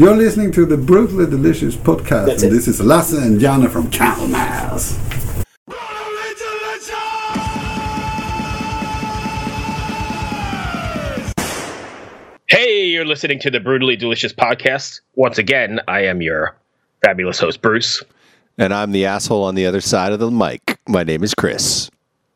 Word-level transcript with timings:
You're 0.00 0.16
listening 0.16 0.50
to 0.52 0.64
the 0.64 0.78
Brutally 0.78 1.26
Delicious 1.26 1.76
podcast, 1.76 2.24
That's 2.24 2.42
and 2.42 2.50
it. 2.50 2.54
this 2.54 2.66
is 2.68 2.80
Lasse 2.80 3.12
and 3.12 3.38
Jana 3.38 3.68
from 3.68 3.90
Candlemass. 3.90 4.96
Hey, 12.48 12.86
you're 12.86 13.04
listening 13.04 13.40
to 13.40 13.50
the 13.50 13.60
Brutally 13.60 13.94
Delicious 13.94 14.32
podcast. 14.32 15.02
Once 15.16 15.36
again, 15.36 15.80
I 15.86 16.04
am 16.06 16.22
your 16.22 16.56
fabulous 17.04 17.38
host, 17.38 17.60
Bruce. 17.60 18.02
And 18.56 18.72
I'm 18.72 18.92
the 18.92 19.04
asshole 19.04 19.44
on 19.44 19.54
the 19.54 19.66
other 19.66 19.82
side 19.82 20.14
of 20.14 20.18
the 20.18 20.30
mic. 20.30 20.78
My 20.88 21.04
name 21.04 21.22
is 21.22 21.34
Chris. 21.34 21.90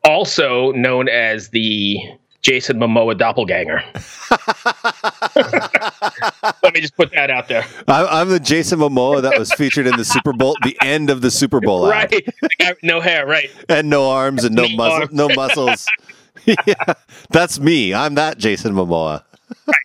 Also 0.05 0.73
known 0.73 1.09
as 1.09 1.49
the 1.49 1.96
Jason 2.45 2.79
Momoa 2.79 3.17
doppelganger. 3.17 3.83
Let 6.63 6.75
me 6.75 6.81
just 6.83 6.95
put 6.95 7.11
that 7.13 7.31
out 7.31 7.49
there. 7.49 7.65
I, 7.89 8.05
I'm 8.05 8.29
the 8.29 8.39
Jason 8.39 8.81
Momoa 8.81 9.23
that 9.23 9.39
was 9.39 9.51
featured 9.55 9.87
in 9.87 9.96
the 9.96 10.05
Super 10.05 10.35
Bowl, 10.35 10.54
the 10.63 10.77
end 10.82 11.09
of 11.09 11.23
the 11.23 11.31
Super 11.31 11.59
Bowl. 11.61 11.89
Right. 11.89 12.11
Guy 12.59 12.75
no 12.82 13.01
hair, 13.01 13.27
right. 13.27 13.51
and 13.71 13.89
no 13.89 14.11
arms 14.11 14.45
and 14.45 14.54
no, 14.54 14.67
No 14.67 14.77
muscle, 14.77 14.93
arms. 14.93 15.13
no 15.13 15.29
muscles. 15.31 15.87
yeah, 16.45 16.75
that's 17.31 17.59
me. 17.59 17.95
I'm 17.95 18.15
that 18.17 18.37
Jason 18.37 18.75
Momoa. 18.75 19.25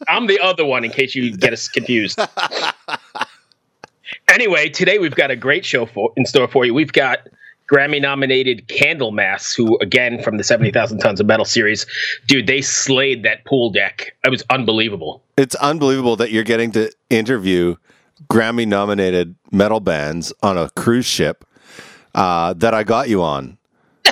I'm 0.10 0.28
the 0.28 0.40
other 0.42 0.66
one 0.66 0.84
in 0.84 0.92
case 0.92 1.16
you 1.16 1.38
get 1.38 1.54
us 1.54 1.70
confused. 1.70 2.20
anyway, 4.28 4.68
today 4.68 5.00
we've 5.00 5.16
got 5.16 5.32
a 5.32 5.38
great 5.38 5.64
show 5.64 5.86
for, 5.86 6.12
in 6.18 6.26
store 6.26 6.50
for 6.50 6.66
you. 6.66 6.74
We've 6.74 6.92
got 6.92 7.20
Grammy 7.72 8.02
nominated 8.02 8.68
Candlemass, 8.68 9.56
who, 9.56 9.78
again, 9.80 10.22
from 10.24 10.38
the 10.38 10.44
70,000 10.44 10.98
Tons 11.00 11.20
of 11.20 11.28
Metal 11.28 11.46
series, 11.46 11.86
dude, 12.28 12.48
they 12.48 12.62
slayed 12.62 13.24
that 13.24 13.46
pool 13.46 13.70
deck. 13.70 14.16
It 14.26 14.30
was 14.30 14.44
unbelievable. 14.50 15.24
It's 15.38 15.56
unbelievable 15.56 16.16
that 16.18 16.32
you're 16.32 16.44
getting 16.44 16.72
to 16.72 16.92
interview 17.10 17.76
Grammy-nominated 18.30 19.36
metal 19.52 19.80
bands 19.80 20.34
on 20.42 20.58
a 20.58 20.70
cruise 20.72 21.06
ship 21.06 21.46
uh, 22.16 22.54
that 22.54 22.74
I 22.74 22.84
got 22.84 23.08
you 23.08 23.22
on. 23.22 23.58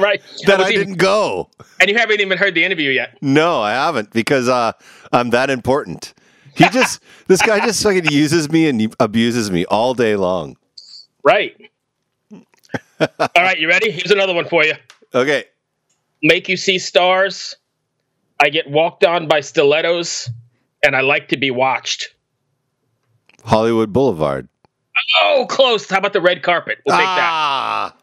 right. 0.00 0.22
That 0.46 0.60
I 0.60 0.70
even- 0.70 0.86
didn't 0.86 0.98
go. 0.98 1.50
and 1.80 1.90
you 1.90 1.96
haven't 1.98 2.20
even 2.20 2.38
heard 2.38 2.54
the 2.54 2.64
interview 2.64 2.90
yet. 2.90 3.18
No, 3.20 3.60
I 3.60 3.72
haven't 3.72 4.12
because 4.12 4.48
uh, 4.48 4.72
I'm 5.12 5.30
that 5.30 5.50
important. 5.50 6.14
He 6.54 6.68
just, 6.70 7.00
this 7.28 7.40
guy 7.42 7.60
just 7.60 7.82
fucking 7.82 8.06
uses 8.06 8.50
me 8.50 8.68
and 8.68 8.94
abuses 8.98 9.50
me 9.50 9.64
all 9.66 9.94
day 9.94 10.16
long. 10.16 10.56
Right. 11.22 11.70
All 13.00 13.28
right, 13.36 13.58
you 13.58 13.68
ready? 13.68 13.90
Here's 13.90 14.10
another 14.10 14.34
one 14.34 14.46
for 14.48 14.64
you. 14.64 14.74
Okay. 15.14 15.44
Make 16.22 16.48
you 16.48 16.56
see 16.56 16.78
stars. 16.78 17.56
I 18.40 18.48
get 18.50 18.68
walked 18.70 19.04
on 19.04 19.28
by 19.28 19.40
stilettos, 19.40 20.30
and 20.84 20.94
I 20.96 21.00
like 21.00 21.28
to 21.28 21.36
be 21.36 21.50
watched. 21.50 22.14
Hollywood 23.44 23.92
Boulevard. 23.92 24.48
Oh, 25.22 25.46
close. 25.48 25.88
How 25.88 25.98
about 25.98 26.12
the 26.12 26.20
red 26.20 26.42
carpet? 26.42 26.78
We'll 26.86 26.96
take 26.96 27.04
that. 27.04 27.18
ah, 27.32 27.96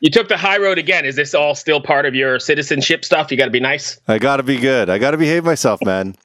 You 0.00 0.10
took 0.10 0.28
the 0.28 0.36
high 0.36 0.58
road 0.58 0.78
again. 0.78 1.04
Is 1.04 1.16
this 1.16 1.34
all 1.34 1.54
still 1.54 1.80
part 1.80 2.04
of 2.06 2.14
your 2.14 2.38
citizenship 2.40 3.04
stuff? 3.04 3.30
You 3.30 3.36
got 3.36 3.44
to 3.46 3.50
be 3.50 3.60
nice. 3.60 3.98
I 4.08 4.18
got 4.18 4.36
to 4.38 4.42
be 4.42 4.58
good. 4.58 4.90
I 4.90 4.98
got 4.98 5.12
to 5.12 5.16
behave 5.18 5.44
myself, 5.44 5.80
man. 5.84 6.16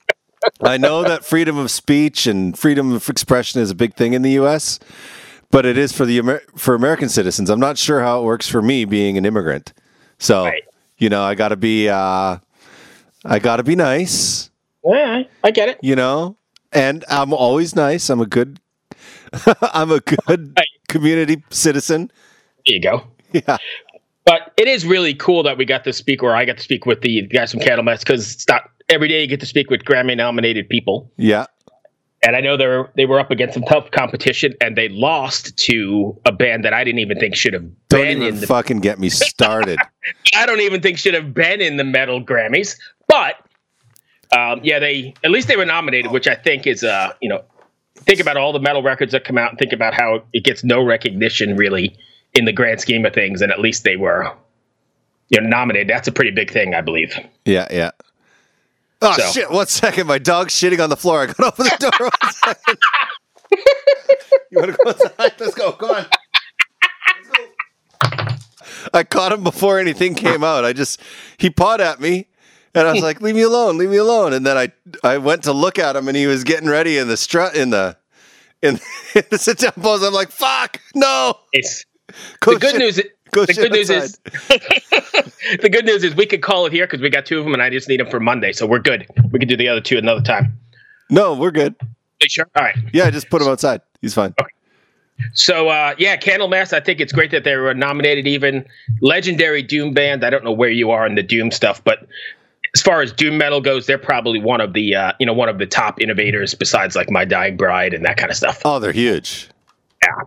I 0.61 0.77
know 0.77 1.03
that 1.03 1.23
freedom 1.25 1.57
of 1.57 1.69
speech 1.71 2.25
and 2.27 2.57
freedom 2.57 2.91
of 2.93 3.09
expression 3.09 3.61
is 3.61 3.69
a 3.71 3.75
big 3.75 3.95
thing 3.95 4.13
in 4.13 4.21
the 4.21 4.31
U.S., 4.31 4.79
but 5.51 5.65
it 5.65 5.77
is 5.77 5.91
for 5.91 6.05
the 6.05 6.17
Amer- 6.19 6.41
for 6.55 6.75
American 6.75 7.09
citizens. 7.09 7.49
I'm 7.49 7.59
not 7.59 7.77
sure 7.77 8.01
how 8.01 8.21
it 8.21 8.23
works 8.25 8.47
for 8.47 8.61
me 8.61 8.85
being 8.85 9.17
an 9.17 9.25
immigrant. 9.25 9.73
So, 10.19 10.45
Right. 10.45 10.63
you 10.97 11.09
know, 11.09 11.23
I 11.23 11.35
got 11.35 11.49
to 11.49 11.55
be 11.55 11.89
uh, 11.89 12.37
I 13.25 13.39
got 13.39 13.57
to 13.57 13.63
be 13.63 13.75
nice. 13.75 14.49
Yeah, 14.85 15.23
I 15.43 15.51
get 15.51 15.69
it. 15.69 15.79
You 15.81 15.95
know, 15.95 16.37
and 16.71 17.03
I'm 17.09 17.33
always 17.33 17.75
nice. 17.75 18.09
I'm 18.09 18.21
a 18.21 18.25
good 18.25 18.59
I'm 19.61 19.91
a 19.91 19.99
good 19.99 20.53
Right. 20.57 20.67
community 20.87 21.43
citizen. 21.49 22.11
There 22.65 22.75
you 22.75 22.81
go. 22.81 23.03
Yeah. 23.33 23.57
But 24.25 24.51
it 24.57 24.67
is 24.67 24.85
really 24.85 25.13
cool 25.13 25.43
that 25.43 25.57
we 25.57 25.63
got 25.65 25.83
to 25.85 25.93
speak, 25.93 26.21
or 26.23 26.35
I 26.35 26.43
got 26.45 26.57
to 26.57 26.63
speak 26.63 26.85
with 26.85 26.99
the 27.01 27.21
guys 27.27 27.51
from 27.51 27.61
Candlemass, 27.61 27.99
because 27.99 28.33
it's 28.33 28.47
not 28.47 28.69
every 28.89 29.07
day 29.07 29.21
you 29.21 29.27
get 29.27 29.39
to 29.39 29.45
speak 29.45 29.69
with 29.69 29.83
Grammy-nominated 29.85 30.67
people. 30.67 31.09
Yeah. 31.15 31.45
And 32.23 32.35
I 32.35 32.41
know 32.41 32.57
they're 32.57 32.89
they 32.95 33.05
were 33.05 33.19
up 33.19 33.29
against 33.29 33.53
some 33.53 33.63
tough 33.63 33.91
competition, 33.91 34.53
and 34.59 34.75
they 34.75 34.89
lost 34.89 35.55
to 35.65 36.19
a 36.25 36.31
band 36.31 36.65
that 36.65 36.73
I 36.73 36.83
didn't 36.83 36.99
even 36.99 37.19
think 37.19 37.35
should 37.35 37.53
have 37.53 37.63
Don't 37.89 38.01
been 38.01 38.17
even 38.17 38.27
in 38.35 38.39
the. 38.41 38.47
fucking 38.47 38.79
get 38.79 38.99
me 38.99 39.09
started. 39.09 39.77
I 40.35 40.45
don't 40.47 40.61
even 40.61 40.81
think 40.81 40.97
should 40.97 41.13
have 41.13 41.33
been 41.33 41.61
in 41.61 41.77
the 41.77 41.83
metal 41.83 42.23
Grammys, 42.23 42.77
but 43.07 43.35
um, 44.35 44.61
yeah, 44.63 44.79
they 44.79 45.13
at 45.23 45.29
least 45.31 45.47
they 45.47 45.55
were 45.55 45.65
nominated, 45.65 46.11
which 46.11 46.27
I 46.27 46.35
think 46.35 46.65
is 46.65 46.83
uh 46.83 47.13
you 47.21 47.29
know 47.29 47.43
think 47.97 48.19
about 48.19 48.37
all 48.37 48.51
the 48.51 48.59
metal 48.59 48.81
records 48.83 49.11
that 49.11 49.23
come 49.23 49.37
out 49.37 49.49
and 49.51 49.59
think 49.59 49.73
about 49.73 49.93
how 49.93 50.23
it 50.33 50.43
gets 50.43 50.63
no 50.63 50.83
recognition 50.83 51.55
really 51.55 51.95
in 52.33 52.45
the 52.45 52.53
grand 52.53 52.81
scheme 52.81 53.05
of 53.05 53.13
things, 53.13 53.41
and 53.41 53.51
at 53.51 53.59
least 53.59 53.83
they 53.83 53.95
were 53.95 54.33
you 55.29 55.39
know 55.39 55.47
nominated. 55.47 55.87
That's 55.87 56.07
a 56.07 56.11
pretty 56.11 56.31
big 56.31 56.51
thing, 56.51 56.73
I 56.73 56.81
believe. 56.81 57.13
Yeah, 57.45 57.67
yeah. 57.71 57.91
Oh 59.01 59.13
So- 59.13 59.31
shit! 59.31 59.51
One 59.51 59.67
second, 59.67 60.07
my 60.07 60.17
dog's 60.17 60.53
shitting 60.53 60.81
on 60.83 60.89
the 60.89 60.97
floor. 60.97 61.21
I 61.23 61.25
gotta 61.27 61.45
open 61.47 61.65
the 61.65 61.77
door. 61.91 62.09
One 62.09 62.33
second. 62.33 62.77
you 64.51 64.59
want 64.59 64.71
to 64.71 64.77
go 64.83 64.89
outside? 64.89 65.33
Let's 65.39 65.55
go. 65.55 65.71
Come 65.73 65.91
on. 65.91 66.03
Go. 66.03 66.09
I 68.93 69.03
caught 69.03 69.31
him 69.33 69.43
before 69.43 69.79
anything 69.79 70.15
came 70.15 70.43
out. 70.43 70.63
I 70.65 70.73
just 70.73 71.01
he 71.37 71.49
pawed 71.49 71.81
at 71.81 71.99
me, 71.99 72.27
and 72.73 72.87
I 72.87 72.93
was 72.93 73.01
like, 73.03 73.21
"Leave 73.21 73.35
me 73.35 73.41
alone, 73.41 73.77
leave 73.77 73.89
me 73.89 73.97
alone." 73.97 74.33
And 74.33 74.45
then 74.45 74.57
I 74.57 74.71
I 75.03 75.17
went 75.17 75.43
to 75.43 75.53
look 75.53 75.77
at 75.77 75.95
him, 75.95 76.07
and 76.07 76.15
he 76.17 76.25
was 76.27 76.43
getting 76.43 76.69
ready 76.69 76.97
in 76.97 77.07
the 77.07 77.17
strut 77.17 77.55
in 77.55 77.69
the 77.71 77.97
in, 78.61 78.79
in 79.15 79.23
the 79.29 79.37
sit 79.37 79.59
down 79.59 79.73
pose. 79.73 80.03
I'm 80.03 80.13
like, 80.13 80.31
"Fuck, 80.31 80.81
no!" 80.95 81.35
It's 81.53 81.85
Go 82.39 82.53
the 82.53 82.59
good 82.59 82.71
shit- 82.71 82.79
news. 82.79 83.01
Go 83.31 83.45
the 83.45 83.53
good 83.53 83.71
news 83.73 83.89
is 83.89 84.17
the 85.61 85.69
good 85.69 85.85
news 85.85 86.03
is 86.03 86.15
we 86.15 86.25
could 86.25 86.41
call 86.41 86.65
it 86.65 86.73
here 86.73 86.85
because 86.85 87.01
we 87.01 87.09
got 87.09 87.25
two 87.25 87.39
of 87.39 87.43
them, 87.45 87.53
and 87.53 87.61
I 87.61 87.69
just 87.69 87.87
need 87.89 87.99
them 87.99 88.09
for 88.09 88.19
Monday, 88.19 88.51
so 88.51 88.65
we're 88.65 88.79
good. 88.79 89.07
We 89.31 89.39
could 89.39 89.49
do 89.49 89.57
the 89.57 89.67
other 89.67 89.81
two 89.81 89.97
another 89.97 90.21
time. 90.21 90.57
no, 91.09 91.33
we're 91.33 91.51
good. 91.51 91.75
You 92.21 92.29
sure? 92.29 92.47
All 92.55 92.63
right. 92.63 92.75
Yeah, 92.93 93.09
just 93.09 93.29
put 93.29 93.41
him 93.41 93.47
outside. 93.47 93.81
He's 94.01 94.13
fine. 94.13 94.33
Okay. 94.39 94.49
So 95.33 95.69
uh, 95.69 95.95
yeah, 95.97 96.17
Candlemass. 96.17 96.73
I 96.73 96.79
think 96.79 96.99
it's 96.99 97.13
great 97.13 97.31
that 97.31 97.43
they 97.43 97.55
were 97.55 97.73
nominated. 97.73 98.27
Even 98.27 98.65
legendary 99.01 99.61
Doom 99.61 99.93
band. 99.93 100.23
I 100.23 100.29
don't 100.29 100.43
know 100.43 100.51
where 100.51 100.69
you 100.69 100.91
are 100.91 101.05
in 101.05 101.15
the 101.15 101.23
Doom 101.23 101.51
stuff, 101.51 101.83
but 101.83 102.07
as 102.75 102.81
far 102.81 103.01
as 103.01 103.11
Doom 103.11 103.37
metal 103.37 103.61
goes, 103.61 103.87
they're 103.87 103.97
probably 103.97 104.39
one 104.39 104.61
of 104.61 104.73
the 104.73 104.95
uh, 104.95 105.13
you 105.19 105.25
know 105.25 105.33
one 105.33 105.49
of 105.49 105.57
the 105.57 105.65
top 105.65 105.99
innovators 106.01 106.53
besides 106.53 106.95
like 106.95 107.09
My 107.09 107.25
Dying 107.25 107.57
Bride 107.57 107.93
and 107.93 108.05
that 108.05 108.17
kind 108.17 108.29
of 108.29 108.37
stuff. 108.37 108.61
Oh, 108.65 108.79
they're 108.79 108.91
huge. 108.91 109.49
Yeah. 110.03 110.23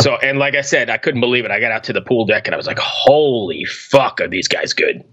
So 0.00 0.16
and 0.16 0.38
like 0.38 0.54
I 0.54 0.62
said, 0.62 0.90
I 0.90 0.96
couldn't 0.96 1.20
believe 1.20 1.44
it. 1.44 1.50
I 1.50 1.60
got 1.60 1.72
out 1.72 1.84
to 1.84 1.92
the 1.92 2.00
pool 2.00 2.24
deck 2.24 2.46
and 2.46 2.54
I 2.54 2.56
was 2.56 2.66
like, 2.66 2.78
holy 2.78 3.64
fuck, 3.64 4.20
are 4.20 4.28
these 4.28 4.48
guys 4.48 4.72
good? 4.72 5.04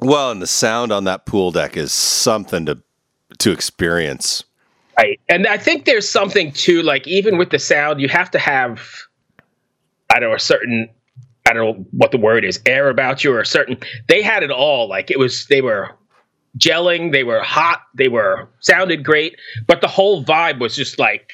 Well, 0.00 0.30
and 0.30 0.42
the 0.42 0.46
sound 0.46 0.92
on 0.92 1.04
that 1.04 1.26
pool 1.26 1.50
deck 1.50 1.76
is 1.76 1.92
something 1.92 2.66
to 2.66 2.78
to 3.38 3.52
experience. 3.52 4.44
Right. 4.96 5.20
And 5.28 5.46
I 5.46 5.56
think 5.58 5.84
there's 5.86 6.08
something 6.08 6.52
too, 6.52 6.82
like 6.82 7.06
even 7.06 7.36
with 7.36 7.50
the 7.50 7.58
sound, 7.58 8.00
you 8.00 8.08
have 8.08 8.30
to 8.32 8.38
have 8.38 8.80
I 10.14 10.20
don't 10.20 10.30
know, 10.30 10.36
a 10.36 10.40
certain 10.40 10.88
I 11.46 11.52
don't 11.52 11.64
know 11.64 11.86
what 11.90 12.10
the 12.10 12.18
word 12.18 12.44
is, 12.44 12.60
air 12.64 12.88
about 12.88 13.24
you 13.24 13.32
or 13.34 13.40
a 13.40 13.46
certain 13.46 13.78
they 14.08 14.22
had 14.22 14.42
it 14.42 14.50
all. 14.50 14.88
Like 14.88 15.10
it 15.10 15.18
was 15.18 15.46
they 15.46 15.60
were 15.60 15.90
gelling, 16.58 17.12
they 17.12 17.24
were 17.24 17.40
hot, 17.40 17.82
they 17.94 18.08
were 18.08 18.48
sounded 18.60 19.04
great, 19.04 19.36
but 19.66 19.80
the 19.80 19.88
whole 19.88 20.24
vibe 20.24 20.60
was 20.60 20.74
just 20.74 20.98
like 20.98 21.32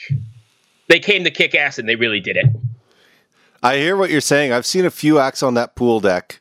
they 0.90 0.98
came 0.98 1.24
to 1.24 1.30
kick 1.30 1.54
ass 1.54 1.78
and 1.78 1.88
they 1.88 1.96
really 1.96 2.20
did 2.20 2.36
it. 2.36 2.46
I 3.62 3.76
hear 3.76 3.96
what 3.96 4.10
you're 4.10 4.20
saying. 4.20 4.52
I've 4.52 4.66
seen 4.66 4.84
a 4.84 4.90
few 4.90 5.18
acts 5.18 5.42
on 5.42 5.54
that 5.54 5.76
pool 5.76 6.00
deck. 6.00 6.40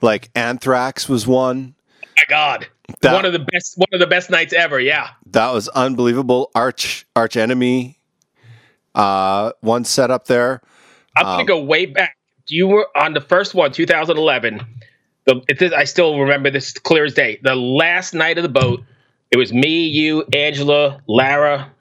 Like 0.00 0.30
Anthrax 0.34 1.08
was 1.08 1.26
one. 1.26 1.74
My 2.16 2.24
God. 2.28 2.66
That- 3.00 3.14
one 3.14 3.24
of 3.24 3.32
the 3.32 3.38
best 3.38 3.76
one 3.76 3.88
of 3.92 4.00
the 4.00 4.06
best 4.06 4.30
nights 4.30 4.52
ever, 4.52 4.80
yeah. 4.80 5.10
That 5.26 5.52
was 5.52 5.68
unbelievable. 5.68 6.50
Arch 6.54 7.06
Arch 7.14 7.36
Enemy. 7.36 7.98
Uh, 8.94 9.52
one 9.60 9.84
set 9.84 10.10
up 10.10 10.26
there. 10.26 10.62
I'm 11.16 11.24
gonna 11.24 11.44
go 11.44 11.62
way 11.62 11.86
back. 11.86 12.16
You 12.48 12.66
were 12.68 12.86
on 12.96 13.14
the 13.14 13.20
first 13.20 13.54
one, 13.54 13.72
2011. 13.72 14.60
The, 15.24 15.42
is, 15.48 15.72
I 15.72 15.84
still 15.84 16.18
remember 16.18 16.50
this 16.50 16.72
clear 16.72 17.04
as 17.04 17.14
day. 17.14 17.40
The 17.42 17.54
last 17.54 18.14
night 18.14 18.36
of 18.36 18.42
the 18.42 18.48
boat, 18.50 18.82
it 19.30 19.38
was 19.38 19.52
me, 19.52 19.86
you, 19.86 20.24
Angela, 20.34 21.00
Lara, 21.08 21.72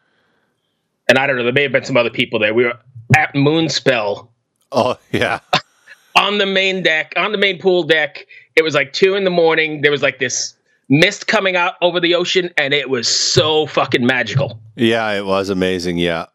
and 1.14 1.20
I 1.20 1.28
don't 1.28 1.38
know. 1.38 1.44
There 1.44 1.54
may 1.54 1.62
have 1.62 1.72
been 1.72 1.86
some 1.86 1.96
other 1.96 2.10
people 2.10 2.40
there. 2.40 2.56
We 2.56 2.64
were 2.64 2.74
at 3.16 3.36
Moonspell 3.36 4.30
Oh 4.72 4.98
yeah. 5.12 5.40
on 6.16 6.40
the 6.40 6.48
main 6.48 6.82
deck, 6.82 7.14
on 7.16 7.32
the 7.32 7.38
main 7.38 7.60
pool 7.60 7.84
deck. 7.84 8.26
It 8.56 8.64
was 8.64 8.74
like 8.74 8.94
two 8.94 9.14
in 9.14 9.24
the 9.24 9.30
morning. 9.30 9.82
There 9.82 9.92
was 9.92 10.02
like 10.02 10.18
this 10.18 10.56
mist 10.90 11.28
coming 11.28 11.56
out 11.56 11.76
over 11.82 12.00
the 12.00 12.16
ocean, 12.16 12.50
and 12.58 12.74
it 12.74 12.90
was 12.90 13.08
so 13.08 13.68
fucking 13.68 14.06
magical. 14.06 14.60
Yeah, 14.76 15.12
it 15.12 15.26
was 15.26 15.50
amazing. 15.50 15.98
Yeah. 16.00 16.26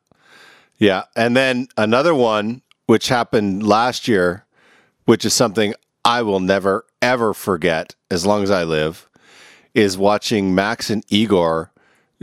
Yeah. 0.78 1.04
And 1.16 1.36
then 1.36 1.66
another 1.76 2.14
one, 2.14 2.62
which 2.86 3.08
happened 3.08 3.66
last 3.66 4.06
year, 4.06 4.44
which 5.06 5.24
is 5.24 5.34
something 5.34 5.74
I 6.04 6.22
will 6.22 6.40
never, 6.40 6.86
ever 7.02 7.34
forget 7.34 7.96
as 8.10 8.24
long 8.24 8.44
as 8.44 8.50
I 8.50 8.62
live, 8.62 9.08
is 9.74 9.98
watching 9.98 10.54
Max 10.54 10.88
and 10.90 11.04
Igor 11.08 11.72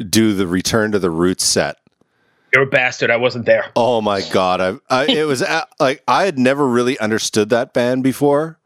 do 0.10 0.34
the 0.34 0.48
Return 0.48 0.94
to 0.94 1.00
the 1.00 1.12
Roots 1.12 1.44
set. 1.44 1.78
You're 2.56 2.64
a 2.64 2.68
bastard. 2.68 3.12
I 3.12 3.18
wasn't 3.18 3.46
there. 3.46 3.70
Oh 3.76 4.00
my 4.00 4.22
god! 4.32 4.62
I, 4.62 4.76
I 4.90 5.06
it 5.08 5.28
was 5.28 5.42
a- 5.42 5.68
like 5.80 6.02
I 6.08 6.24
had 6.24 6.40
never 6.40 6.66
really 6.66 6.98
understood 7.00 7.50
that 7.50 7.74
band 7.74 8.02
before. 8.02 8.58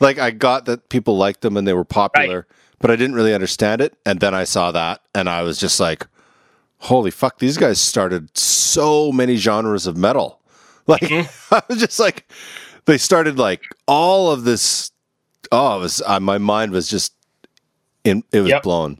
Like 0.00 0.18
I 0.18 0.32
got 0.32 0.64
that 0.64 0.88
people 0.88 1.16
liked 1.16 1.42
them 1.42 1.56
and 1.56 1.66
they 1.66 1.72
were 1.72 1.84
popular, 1.84 2.48
but 2.80 2.90
I 2.90 2.96
didn't 2.96 3.14
really 3.14 3.32
understand 3.32 3.80
it. 3.80 3.96
And 4.04 4.18
then 4.18 4.34
I 4.34 4.42
saw 4.42 4.72
that, 4.72 5.02
and 5.14 5.28
I 5.28 5.42
was 5.42 5.58
just 5.60 5.78
like, 5.78 6.06
"Holy 6.78 7.12
fuck! 7.12 7.38
These 7.38 7.56
guys 7.58 7.80
started 7.80 8.36
so 8.36 9.12
many 9.12 9.36
genres 9.36 9.86
of 9.86 9.96
metal." 9.96 10.40
Like 10.88 11.02
I 11.52 11.62
was 11.68 11.80
just 11.80 12.00
like, 12.00 12.32
they 12.86 12.96
started 12.96 13.38
like 13.38 13.60
all 13.86 14.30
of 14.32 14.44
this. 14.44 14.90
Oh, 15.52 15.76
it 15.76 15.80
was 15.80 16.02
uh, 16.06 16.18
my 16.18 16.38
mind 16.38 16.72
was 16.72 16.88
just 16.88 17.12
in. 18.04 18.24
It 18.32 18.40
was 18.40 18.48
Yep. 18.50 18.62
blown. 18.62 18.98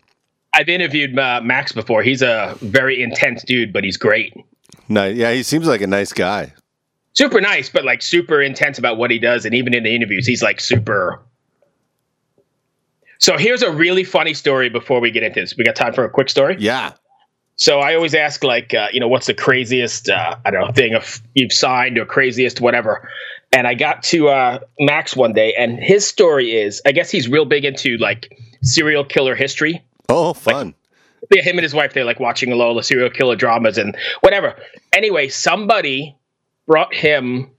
I've 0.59 0.69
interviewed 0.69 1.17
uh, 1.17 1.41
Max 1.41 1.71
before. 1.71 2.03
He's 2.03 2.21
a 2.21 2.57
very 2.61 3.01
intense 3.01 3.45
dude, 3.45 3.73
but 3.73 3.85
he's 3.85 3.97
great. 3.97 4.35
No, 4.89 5.07
yeah, 5.07 5.33
he 5.33 5.45
seems 5.45 5.69
like 5.69 5.81
a 5.83 5.87
nice 5.87 6.13
guy. 6.13 6.53
Super 7.13 7.41
nice, 7.41 7.69
but 7.69 7.85
like 7.85 8.03
super 8.03 8.43
intense 8.43 8.77
about 8.77 8.99
what 8.99 9.13
he 9.13 9.21
does. 9.21 9.45
And 9.45 9.55
even 9.55 9.73
in 9.73 9.85
the 9.85 9.95
interviews, 9.95 10.27
he's 10.27 10.43
like 10.43 10.61
super. 10.61 11.23
So 13.19 13.39
here's 13.39 13.63
a 13.63 13.71
really 13.71 14.03
funny 14.03 14.35
story 14.35 14.69
before 14.69 15.01
we 15.01 15.13
get 15.13 15.23
into 15.23 15.41
this. 15.41 15.57
We 15.57 15.63
got 15.63 15.77
time 15.77 15.93
for 15.93 16.05
a 16.05 16.11
quick 16.11 16.29
story? 16.29 16.57
Yeah. 16.59 16.93
So 17.55 17.79
I 17.79 17.95
always 17.95 18.15
ask, 18.15 18.43
like, 18.43 18.75
uh, 18.75 18.89
you 18.93 18.99
know, 18.99 19.09
what's 19.09 19.27
the 19.27 19.35
craziest, 19.35 20.09
uh, 20.09 20.37
I 20.45 20.51
don't 20.51 20.61
know, 20.61 20.73
thing 20.73 20.95
of 20.95 21.23
you've 21.35 21.53
signed 21.53 21.99
or 21.99 22.05
craziest, 22.05 22.61
whatever. 22.61 23.09
And 23.53 23.69
I 23.69 23.75
got 23.75 24.03
to 24.05 24.29
uh, 24.29 24.59
Max 24.81 25.15
one 25.15 25.35
day, 25.35 25.55
and 25.55 25.79
his 25.79 26.05
story 26.05 26.57
is, 26.57 26.83
I 26.85 26.93
guess 26.93 27.11
he's 27.11 27.29
real 27.29 27.45
big 27.45 27.65
into 27.65 27.97
like 27.99 28.37
serial 28.63 29.05
killer 29.05 29.37
history. 29.37 29.85
Oh, 30.09 30.33
fun. 30.35 30.75
Yeah, 31.35 31.43
him 31.43 31.59
and 31.59 31.63
his 31.63 31.75
wife, 31.75 31.95
they're 31.95 32.05
like 32.05 32.21
watching 32.21 32.53
a 32.53 32.57
lot 32.57 32.77
of 32.77 32.85
serial 32.85 33.11
killer 33.11 33.37
dramas 33.37 33.77
and 33.77 33.97
whatever. 34.21 34.55
Anyway, 34.93 35.29
somebody 35.29 36.17
brought 36.67 36.95
him 36.95 37.51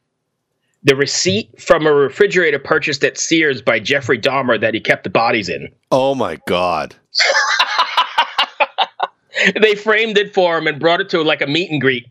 the 0.84 0.96
receipt 0.96 1.62
from 1.62 1.86
a 1.86 1.92
refrigerator 1.92 2.58
purchased 2.58 3.04
at 3.04 3.18
Sears 3.18 3.62
by 3.62 3.80
Jeffrey 3.80 4.18
Dahmer 4.18 4.60
that 4.62 4.74
he 4.74 4.80
kept 4.80 5.04
the 5.04 5.10
bodies 5.10 5.50
in. 5.50 5.68
oh 5.92 6.16
my 6.16 6.40
god. 6.48 6.96
They 9.62 9.76
framed 9.76 10.18
it 10.18 10.34
for 10.34 10.58
him 10.58 10.68
and 10.68 10.80
brought 10.80 11.00
it 11.00 11.10
to 11.10 11.22
like 11.22 11.42
a 11.42 11.48
meet 11.48 11.72
and 11.72 11.80
greet. 11.80 12.06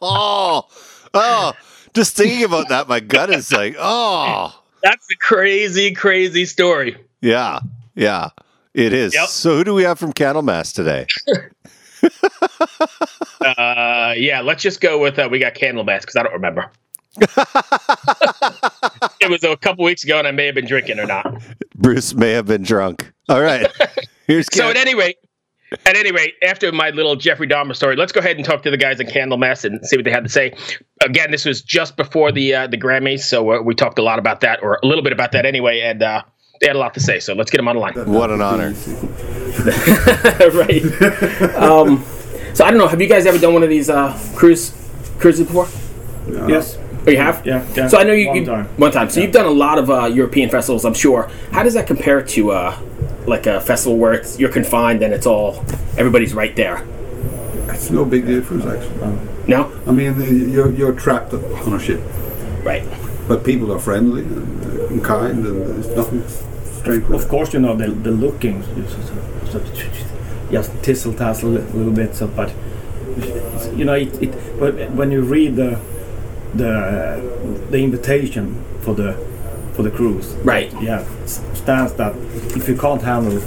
oh, 0.00 0.66
oh, 1.14 1.52
just 1.94 2.16
thinking 2.16 2.44
about 2.44 2.68
that, 2.68 2.86
my 2.88 3.00
gut 3.00 3.30
is 3.30 3.52
like, 3.52 3.74
oh, 3.78 4.57
crazy, 5.28 5.92
crazy 5.92 6.46
story. 6.46 6.96
yeah, 7.20 7.60
yeah, 7.94 8.30
it 8.72 8.94
is. 8.94 9.12
Yep. 9.14 9.28
So, 9.28 9.56
who 9.56 9.64
do 9.64 9.74
we 9.74 9.82
have 9.82 9.98
from 9.98 10.12
Candlemass 10.12 10.74
today? 10.74 11.06
Uh, 13.40 14.14
yeah, 14.16 14.40
let's 14.40 14.62
just 14.62 14.80
go 14.80 14.98
with 14.98 15.16
uh, 15.18 15.28
we 15.30 15.38
got 15.38 15.54
Candlemass 15.54 16.00
because 16.00 16.16
I 16.16 16.24
don't 16.24 16.32
remember. 16.32 16.70
it 19.20 19.30
was 19.30 19.44
a 19.44 19.56
couple 19.56 19.84
weeks 19.84 20.02
ago, 20.02 20.18
and 20.18 20.26
I 20.26 20.32
may 20.32 20.46
have 20.46 20.56
been 20.56 20.66
drinking 20.66 20.98
or 20.98 21.06
not. 21.06 21.40
Bruce 21.76 22.14
may 22.14 22.32
have 22.32 22.46
been 22.46 22.62
drunk. 22.62 23.10
All 23.28 23.40
right, 23.40 23.70
here's 24.26 24.48
So 24.52 24.68
at 24.68 24.76
any 24.76 24.96
rate, 24.96 25.18
at 25.86 25.96
any 25.96 26.12
rate, 26.12 26.34
after 26.42 26.70
my 26.72 26.90
little 26.90 27.16
Jeffrey 27.16 27.46
Dahmer 27.46 27.74
story, 27.74 27.96
let's 27.96 28.12
go 28.12 28.20
ahead 28.20 28.36
and 28.36 28.44
talk 28.44 28.62
to 28.62 28.70
the 28.70 28.76
guys 28.76 29.00
in 29.00 29.06
Candlemass 29.06 29.64
and 29.64 29.84
see 29.86 29.96
what 29.96 30.04
they 30.04 30.10
had 30.10 30.24
to 30.24 30.30
say. 30.30 30.54
Again, 31.02 31.30
this 31.30 31.44
was 31.44 31.62
just 31.62 31.96
before 31.96 32.32
the 32.32 32.54
uh, 32.54 32.66
the 32.66 32.78
Grammys, 32.78 33.20
so 33.20 33.52
uh, 33.52 33.62
we 33.62 33.74
talked 33.74 33.98
a 33.98 34.02
lot 34.02 34.18
about 34.18 34.40
that, 34.40 34.62
or 34.62 34.78
a 34.82 34.86
little 34.86 35.04
bit 35.04 35.12
about 35.12 35.32
that 35.32 35.44
anyway, 35.44 35.80
and 35.80 36.02
uh, 36.02 36.22
they 36.60 36.66
had 36.66 36.76
a 36.76 36.78
lot 36.78 36.94
to 36.94 37.00
say. 37.00 37.20
So 37.20 37.34
let's 37.34 37.50
get 37.50 37.58
them 37.58 37.68
on 37.68 37.76
the 37.76 37.80
line. 37.80 37.94
what 38.06 38.30
an 38.30 38.40
honor. 38.40 38.70
right. 40.54 40.84
um, 41.54 42.04
so 42.54 42.64
I 42.64 42.70
don't 42.70 42.78
know. 42.78 42.88
Have 42.88 43.00
you 43.00 43.08
guys 43.08 43.26
ever 43.26 43.38
done 43.38 43.52
one 43.54 43.62
of 43.62 43.68
these 43.68 43.90
uh, 43.90 44.18
cruise 44.34 44.72
cruises 45.18 45.46
before? 45.46 45.68
Yes. 46.48 46.78
Oh, 47.06 47.10
you 47.10 47.16
have. 47.18 47.46
Yeah, 47.46 47.66
yeah. 47.74 47.88
So 47.88 47.98
I 47.98 48.02
know 48.02 48.12
you. 48.12 48.28
One 48.28 48.36
you- 48.36 48.44
time. 48.44 48.66
One 48.76 48.92
time. 48.92 49.08
So 49.10 49.20
you've 49.20 49.32
done 49.32 49.46
a 49.46 49.50
lot 49.50 49.78
of 49.78 49.90
uh, 49.90 50.06
European 50.06 50.50
festivals, 50.50 50.84
I'm 50.84 50.94
sure. 50.94 51.30
How 51.52 51.62
does 51.62 51.74
that 51.74 51.86
compare 51.86 52.22
to 52.22 52.50
uh, 52.50 52.78
like 53.28 53.46
a 53.46 53.60
festival 53.60 53.96
where 53.98 54.12
it's, 54.14 54.38
you're 54.38 54.50
confined 54.52 55.02
and 55.02 55.12
it's 55.14 55.26
all 55.26 55.64
everybody's 55.96 56.34
right 56.34 56.54
there? 56.56 56.84
It's 57.70 57.90
no 57.90 58.04
big 58.04 58.26
difference, 58.26 58.64
actually. 58.64 59.18
No. 59.46 59.70
I 59.86 59.92
mean, 59.92 60.50
you're, 60.50 60.72
you're 60.72 60.92
trapped 60.92 61.32
on 61.34 61.72
a 61.74 61.78
ship, 61.78 62.00
Right. 62.64 62.82
but 63.28 63.44
people 63.44 63.72
are 63.72 63.78
friendly 63.78 64.22
and, 64.22 65.00
uh, 65.00 65.04
kind, 65.04 65.46
and 65.46 65.60
there's 65.84 65.88
nothing 65.96 66.22
strange 66.80 67.04
with 67.08 67.22
Of 67.22 67.28
course, 67.28 67.52
you 67.54 67.60
know 67.60 67.74
the 67.76 67.88
the 67.90 68.10
looking, 68.10 68.62
so, 68.62 69.60
so, 69.60 69.60
just 70.50 70.70
tizzle 70.82 71.16
tassel 71.16 71.56
a 71.56 71.60
little 71.76 71.92
bit. 71.92 72.14
So, 72.14 72.26
but 72.26 72.52
you 73.76 73.84
know, 73.84 73.94
it, 73.94 74.08
it 74.22 74.58
but 74.58 74.90
when 74.92 75.10
you 75.12 75.22
read 75.22 75.56
the 75.56 75.78
the 76.54 77.20
the 77.70 77.78
invitation 77.78 78.64
for 78.80 78.94
the 78.94 79.12
for 79.74 79.82
the 79.82 79.90
cruise, 79.90 80.26
Right. 80.44 80.72
yeah, 80.80 81.04
s- 81.68 81.92
stands 81.92 81.92
that 81.94 82.14
if 82.56 82.68
you 82.68 82.76
can't 82.76 83.02
handle, 83.02 83.40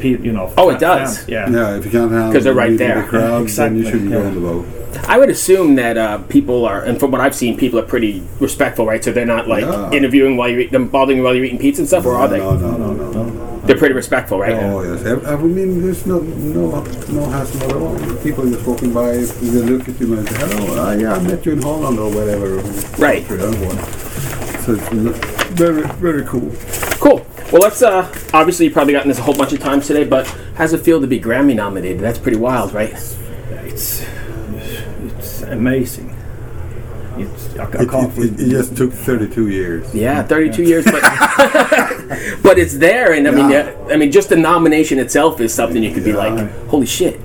pe- 0.00 0.18
you 0.22 0.32
know. 0.32 0.52
Oh, 0.56 0.70
it 0.70 0.78
does. 0.78 1.18
fans, 1.18 1.28
yeah. 1.28 1.50
Yeah, 1.50 1.76
if 1.76 1.84
you 1.84 1.90
can't 1.90 2.10
handle 2.10 2.32
'Cause 2.32 2.44
they're 2.44 2.54
right 2.54 2.70
the, 2.70 2.76
there. 2.76 3.02
the 3.02 3.08
crowd, 3.08 3.42
Exactly, 3.42 3.82
then 3.82 3.84
you 3.84 3.90
shouldn't 3.90 4.12
go 4.12 4.20
yeah. 4.20 4.26
on 4.28 4.34
the 4.34 4.40
boat. 4.40 4.66
I 5.08 5.18
would 5.18 5.28
assume 5.28 5.74
that 5.74 5.98
uh, 5.98 6.18
people 6.28 6.64
are, 6.64 6.80
and 6.82 6.98
from 6.98 7.10
what 7.10 7.20
I've 7.20 7.34
seen, 7.34 7.56
people 7.58 7.78
are 7.78 7.82
pretty 7.82 8.22
respectful, 8.40 8.86
right? 8.86 9.04
So 9.04 9.12
they're 9.12 9.26
not 9.26 9.46
like 9.46 9.64
Yeah. 9.64 9.90
interviewing 9.90 10.36
while 10.38 10.48
you're 10.48 10.60
eating, 10.60 10.72
them 10.72 10.88
bothering 10.88 11.18
you 11.18 11.24
while 11.24 11.34
you're 11.34 11.44
eating 11.44 11.58
pizza 11.58 11.82
and 11.82 11.88
stuff, 11.88 12.06
or 12.06 12.14
are 12.14 12.28
they? 12.28 12.38
No, 12.38 12.56
no, 12.56 12.76
no, 12.76 12.92
no, 12.94 13.10
no. 13.12 13.60
They're 13.66 13.76
pretty 13.76 13.94
respectful, 13.94 14.38
right? 14.38 14.54
Oh 14.54 14.80
yes, 14.82 15.04
I, 15.04 15.32
I 15.32 15.36
mean 15.36 15.82
there's 15.82 16.06
no 16.06 16.20
no 16.20 16.82
no 17.10 17.24
hassle 17.30 17.62
at 17.64 17.72
all. 17.76 17.98
People 18.22 18.48
just 18.48 18.64
walking 18.66 18.92
by, 18.94 19.10
they 19.16 19.60
look 19.72 19.88
at 19.88 19.98
you 20.00 20.14
and 20.16 20.28
say, 20.28 20.36
"Hello, 20.38 20.84
uh, 20.86 20.92
yeah, 20.94 21.14
I 21.14 21.18
met 21.20 21.44
you 21.44 21.52
in 21.52 21.62
Holland 21.62 21.98
or 21.98 22.08
whatever." 22.10 22.56
Right. 22.96 23.24
I 23.28 23.36
don't. 23.36 23.52
So 24.62 24.74
it's 24.74 24.88
n- 24.92 25.12
very 25.56 25.82
very 25.98 26.24
cool. 26.24 26.48
Cool. 27.06 27.24
Well, 27.52 27.62
let's. 27.62 27.82
Uh, 27.82 28.12
obviously, 28.34 28.64
you've 28.64 28.72
probably 28.74 28.92
gotten 28.92 29.08
this 29.08 29.20
a 29.20 29.22
whole 29.22 29.34
bunch 29.34 29.52
of 29.52 29.60
times 29.60 29.86
today, 29.86 30.02
but 30.02 30.26
how's 30.56 30.72
it 30.72 30.78
feel 30.78 31.00
to 31.00 31.06
be 31.06 31.20
Grammy 31.20 31.54
nominated? 31.54 32.00
That's 32.00 32.18
pretty 32.18 32.36
wild, 32.38 32.72
right? 32.72 32.90
It's 32.90 34.04
it's 35.04 35.42
amazing. 35.42 36.10
It's 37.16 37.56
I, 37.56 37.62
I 37.64 37.82
It, 37.82 37.88
can't. 37.90 38.18
it, 38.18 38.40
it 38.40 38.48
just 38.50 38.76
took 38.76 38.92
32 38.92 39.48
years. 39.50 39.94
Yeah, 39.94 40.24
32 40.24 40.64
years, 40.64 40.84
but 40.84 40.94
but 42.42 42.58
it's 42.58 42.76
there, 42.76 43.12
and 43.12 43.28
I 43.28 43.30
mean, 43.30 43.50
Yeah. 43.50 43.70
yeah, 43.86 43.94
I 43.94 43.96
mean, 43.96 44.10
just 44.10 44.28
the 44.30 44.36
nomination 44.36 44.98
itself 44.98 45.40
is 45.40 45.54
something 45.54 45.80
you 45.84 45.92
could 45.94 46.02
be 46.04 46.12
like, 46.12 46.50
holy 46.66 46.86
shit. 46.86 47.20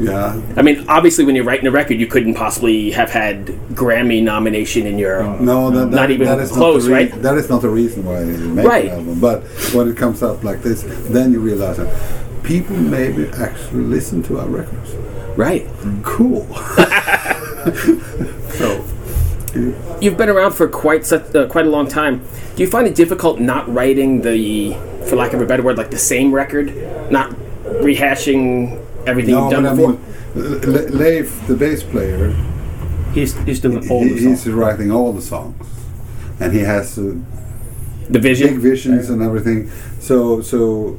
Yeah, 0.00 0.40
I 0.56 0.62
mean, 0.62 0.84
obviously, 0.88 1.24
when 1.24 1.36
you're 1.36 1.44
writing 1.44 1.66
a 1.66 1.70
record, 1.70 2.00
you 2.00 2.06
couldn't 2.08 2.34
possibly 2.34 2.90
have 2.90 3.10
had 3.10 3.46
Grammy 3.74 4.22
nomination 4.22 4.86
in 4.86 4.98
your. 4.98 5.22
no, 5.38 5.70
that, 5.70 5.90
that, 5.90 5.96
Not 5.96 6.10
even 6.10 6.26
that 6.26 6.40
is 6.40 6.50
close, 6.50 6.84
not 6.86 6.96
rea- 6.96 7.10
right? 7.10 7.22
That 7.22 7.36
is 7.38 7.48
not 7.48 7.62
the 7.62 7.68
reason 7.68 8.04
why 8.04 8.22
you 8.24 8.36
make 8.36 8.66
Right. 8.66 8.84
an 8.86 8.90
album. 8.98 9.20
But 9.20 9.42
when 9.72 9.88
it 9.88 9.96
comes 9.96 10.22
up 10.22 10.42
like 10.42 10.62
this, 10.62 10.82
then 11.08 11.32
you 11.32 11.38
realize 11.40 11.76
that 11.76 12.42
people 12.42 12.76
maybe 12.76 13.28
actually 13.36 13.84
listen 13.84 14.22
to 14.24 14.40
our 14.40 14.48
records. 14.48 14.94
Right. 15.36 15.66
Cool. 16.02 16.44
so 18.50 18.84
You've 20.00 20.16
been 20.16 20.28
around 20.28 20.52
for 20.52 20.66
quite 20.68 21.06
such 21.06 21.32
uh, 21.34 21.46
quite 21.46 21.66
a 21.66 21.70
long 21.70 21.86
time. 21.86 22.20
Do 22.56 22.62
you 22.64 22.68
find 22.68 22.86
it 22.88 22.96
difficult 22.96 23.38
not 23.38 23.72
writing 23.72 24.20
the, 24.22 24.74
for 25.08 25.14
lack 25.14 25.32
of 25.32 25.40
a 25.40 25.46
better 25.46 25.62
word, 25.62 25.78
like 25.78 25.90
the 25.92 25.98
same 25.98 26.34
record, 26.34 26.74
not 27.12 27.30
rehashing 27.64 28.83
everything 29.06 29.34
no, 29.34 29.42
you've 29.42 29.52
done 29.52 29.62
but 29.64 29.72
I 29.72 29.74
before? 29.74 29.92
mean, 29.92 30.72
Le- 30.72 30.96
Leif, 30.96 31.46
the 31.46 31.54
bass 31.56 31.82
player, 31.82 32.34
He's 33.12 33.34
he's 33.44 33.60
doing 33.60 33.88
all 33.90 34.02
he, 34.02 34.14
the 34.14 34.30
he's 34.30 34.46
writing 34.48 34.90
all 34.90 35.12
the 35.12 35.22
songs, 35.22 35.64
and 36.40 36.52
he 36.52 36.60
has 36.60 36.98
uh, 36.98 37.14
the 38.10 38.18
big 38.18 38.22
vision. 38.22 38.60
visions 38.60 39.08
and 39.08 39.22
everything. 39.22 39.70
So 40.00 40.40
so 40.42 40.98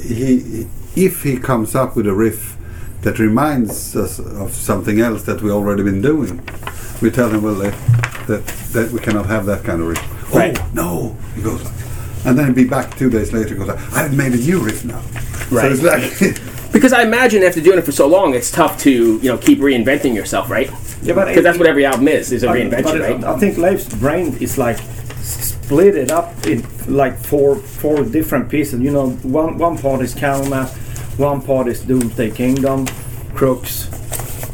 he 0.00 0.66
if 0.96 1.22
he 1.22 1.38
comes 1.38 1.74
up 1.76 1.94
with 1.96 2.06
a 2.08 2.12
riff 2.14 2.56
that 3.02 3.18
reminds 3.20 3.94
us 3.96 4.18
of 4.18 4.52
something 4.52 5.00
else 5.00 5.22
that 5.24 5.40
we've 5.40 5.52
already 5.52 5.84
been 5.84 6.02
doing, 6.02 6.40
we 7.00 7.10
tell 7.10 7.30
him 7.30 7.42
well 7.42 7.54
Leif, 7.54 7.76
that 8.26 8.44
that 8.72 8.90
we 8.90 8.98
cannot 8.98 9.26
have 9.26 9.46
that 9.46 9.62
kind 9.64 9.80
of 9.80 9.86
riff. 9.88 10.34
Right. 10.34 10.58
Oh 10.58 10.70
no, 10.74 11.16
he 11.36 11.42
goes. 11.42 11.62
And 12.24 12.36
then 12.38 12.54
be 12.54 12.64
back 12.64 12.96
two 12.96 13.10
days 13.10 13.32
later. 13.32 13.54
Goes, 13.54 13.68
I've 13.92 14.16
made 14.16 14.32
a 14.32 14.36
new 14.36 14.58
riff 14.60 14.84
now. 14.84 15.00
Right. 15.50 15.62
So 15.62 15.70
it's 15.70 15.82
like, 15.82 16.02
Because 16.72 16.92
I 16.92 17.02
imagine 17.02 17.42
after 17.42 17.60
doing 17.60 17.78
it 17.78 17.84
for 17.84 17.92
so 17.92 18.06
long, 18.06 18.34
it's 18.34 18.50
tough 18.50 18.78
to 18.80 18.90
you 18.90 19.28
know 19.30 19.38
keep 19.38 19.58
reinventing 19.58 20.14
yourself, 20.14 20.50
right? 20.50 20.70
Yeah, 21.02 21.14
but 21.14 21.26
Because 21.28 21.42
that's 21.42 21.58
what 21.58 21.66
every 21.66 21.84
album 21.84 22.08
is, 22.08 22.32
is 22.32 22.42
a 22.42 22.46
But- 22.46 22.56
reinvention, 22.56 22.98
but 22.98 23.00
right? 23.00 23.24
I 23.24 23.38
think 23.38 23.58
Leif's 23.58 23.88
brain 23.94 24.36
is 24.40 24.56
like 24.56 24.78
split 25.20 25.96
it 25.96 26.10
up 26.10 26.46
in 26.46 26.64
like 26.88 27.16
four 27.18 27.56
four 27.56 28.02
different 28.04 28.48
pieces. 28.48 28.80
You 28.80 28.90
know, 28.90 29.10
one 29.22 29.58
one 29.58 29.76
part 29.78 30.00
is 30.02 30.14
Candlemass, 30.14 30.70
one 31.18 31.40
part 31.42 31.66
is 31.68 31.80
Doomsday 31.82 32.30
Kingdom, 32.30 32.86
Krux, 33.34 33.88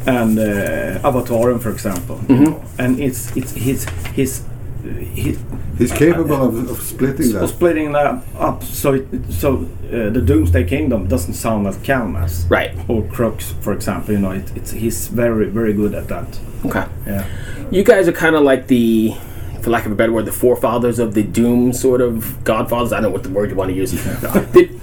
and 0.07 0.37
uh, 0.39 0.99
Avatarium, 1.09 1.59
for 1.61 1.71
example. 1.71 2.17
Mm-hmm. 2.27 2.81
And 2.81 2.99
it's 2.99 3.35
it's 3.35 3.51
his 3.53 3.85
his 4.13 4.41
he, 4.83 5.37
He's 5.77 5.91
capable 5.91 6.41
of, 6.43 6.69
of 6.69 6.81
splitting 6.81 7.31
that. 7.33 7.47
splitting 7.47 7.91
that 7.93 8.23
up 8.37 8.63
so 8.63 8.93
it, 8.95 9.07
so 9.31 9.67
uh, 9.87 10.09
the 10.09 10.21
Doomsday 10.21 10.65
Kingdom 10.65 11.07
doesn't 11.07 11.33
sound 11.35 11.63
like 11.65 11.81
Calmas 11.83 12.45
Right. 12.49 12.71
or 12.89 13.03
Krux, 13.03 13.53
for 13.63 13.71
example. 13.73 14.13
You 14.13 14.19
know, 14.19 14.31
it, 14.31 14.51
it's 14.57 14.71
he's 14.71 15.07
very 15.07 15.49
very 15.49 15.73
good 15.73 15.93
at 15.93 16.07
that. 16.09 16.39
Okay. 16.65 16.85
Yeah. 17.05 17.25
You 17.71 17.83
guys 17.83 18.07
are 18.07 18.11
kind 18.11 18.35
of 18.35 18.41
like 18.43 18.67
the, 18.67 19.13
for 19.61 19.69
lack 19.69 19.85
of 19.85 19.91
a 19.91 19.95
better 19.95 20.11
word, 20.11 20.25
the 20.25 20.31
forefathers 20.31 20.99
of 20.99 21.13
the 21.13 21.23
Doom 21.23 21.71
sort 21.71 22.01
of 22.01 22.43
Godfathers. 22.43 22.91
I 22.91 22.95
don't 22.95 23.03
know 23.03 23.09
what 23.11 23.23
the 23.23 23.29
word 23.29 23.49
you 23.51 23.55
want 23.55 23.69
to 23.69 23.75
use. 23.75 23.91
Did, 24.53 24.79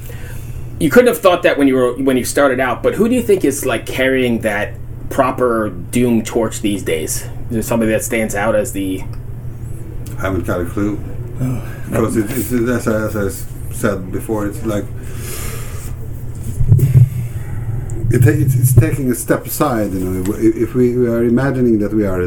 you 0.78 0.88
couldn't 0.90 1.08
have 1.08 1.18
thought 1.18 1.42
that 1.42 1.58
when 1.58 1.68
you 1.68 1.74
were 1.74 1.94
when 2.02 2.16
you 2.16 2.24
started 2.24 2.60
out, 2.60 2.82
but 2.82 2.94
who 2.94 3.08
do 3.08 3.14
you 3.14 3.22
think 3.22 3.44
is 3.44 3.66
like 3.66 3.86
carrying 3.86 4.40
that 4.40 4.74
proper 5.10 5.70
Doom 5.70 6.22
torch 6.22 6.60
these 6.60 6.82
days? 6.82 7.22
Is 7.22 7.50
there 7.50 7.62
somebody 7.62 7.92
that 7.92 8.02
stands 8.04 8.34
out 8.34 8.54
as 8.54 8.72
the? 8.72 9.02
I 10.16 10.22
haven't 10.22 10.46
got 10.46 10.60
a 10.60 10.64
clue. 10.64 10.98
Oh. 11.40 11.82
Because 11.90 12.16
it, 12.16 12.30
it's, 12.30 12.52
as, 12.52 12.88
I, 12.88 13.02
as 13.06 13.16
I 13.16 13.72
said 13.74 14.10
before, 14.10 14.46
it's 14.46 14.64
like 14.64 14.84
it, 18.10 18.26
it's, 18.26 18.54
it's 18.54 18.74
taking 18.74 19.10
a 19.10 19.14
step 19.14 19.46
aside. 19.46 19.92
You 19.92 20.00
know, 20.00 20.34
if 20.34 20.56
if 20.56 20.74
we, 20.74 20.96
we 20.96 21.08
are 21.08 21.22
imagining 21.24 21.78
that 21.80 21.92
we 21.92 22.06
are 22.06 22.26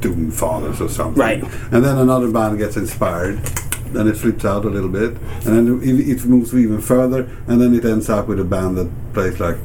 Doom 0.00 0.30
fathers 0.30 0.80
or 0.80 0.88
something, 0.88 1.20
Right. 1.20 1.42
And 1.72 1.84
then 1.84 1.98
another 1.98 2.30
band 2.30 2.58
gets 2.58 2.76
inspired, 2.76 3.38
then 3.92 4.06
it 4.06 4.16
flips 4.16 4.44
out 4.44 4.64
a 4.64 4.68
little 4.70 4.88
bit, 4.88 5.16
and 5.44 5.68
then 5.68 5.82
it, 5.82 6.08
it 6.08 6.24
moves 6.24 6.54
even 6.54 6.80
further, 6.80 7.28
and 7.48 7.60
then 7.60 7.74
it 7.74 7.84
ends 7.84 8.08
up 8.08 8.28
with 8.28 8.38
a 8.38 8.44
band 8.44 8.78
that 8.78 8.88
plays 9.12 9.40
like 9.40 9.56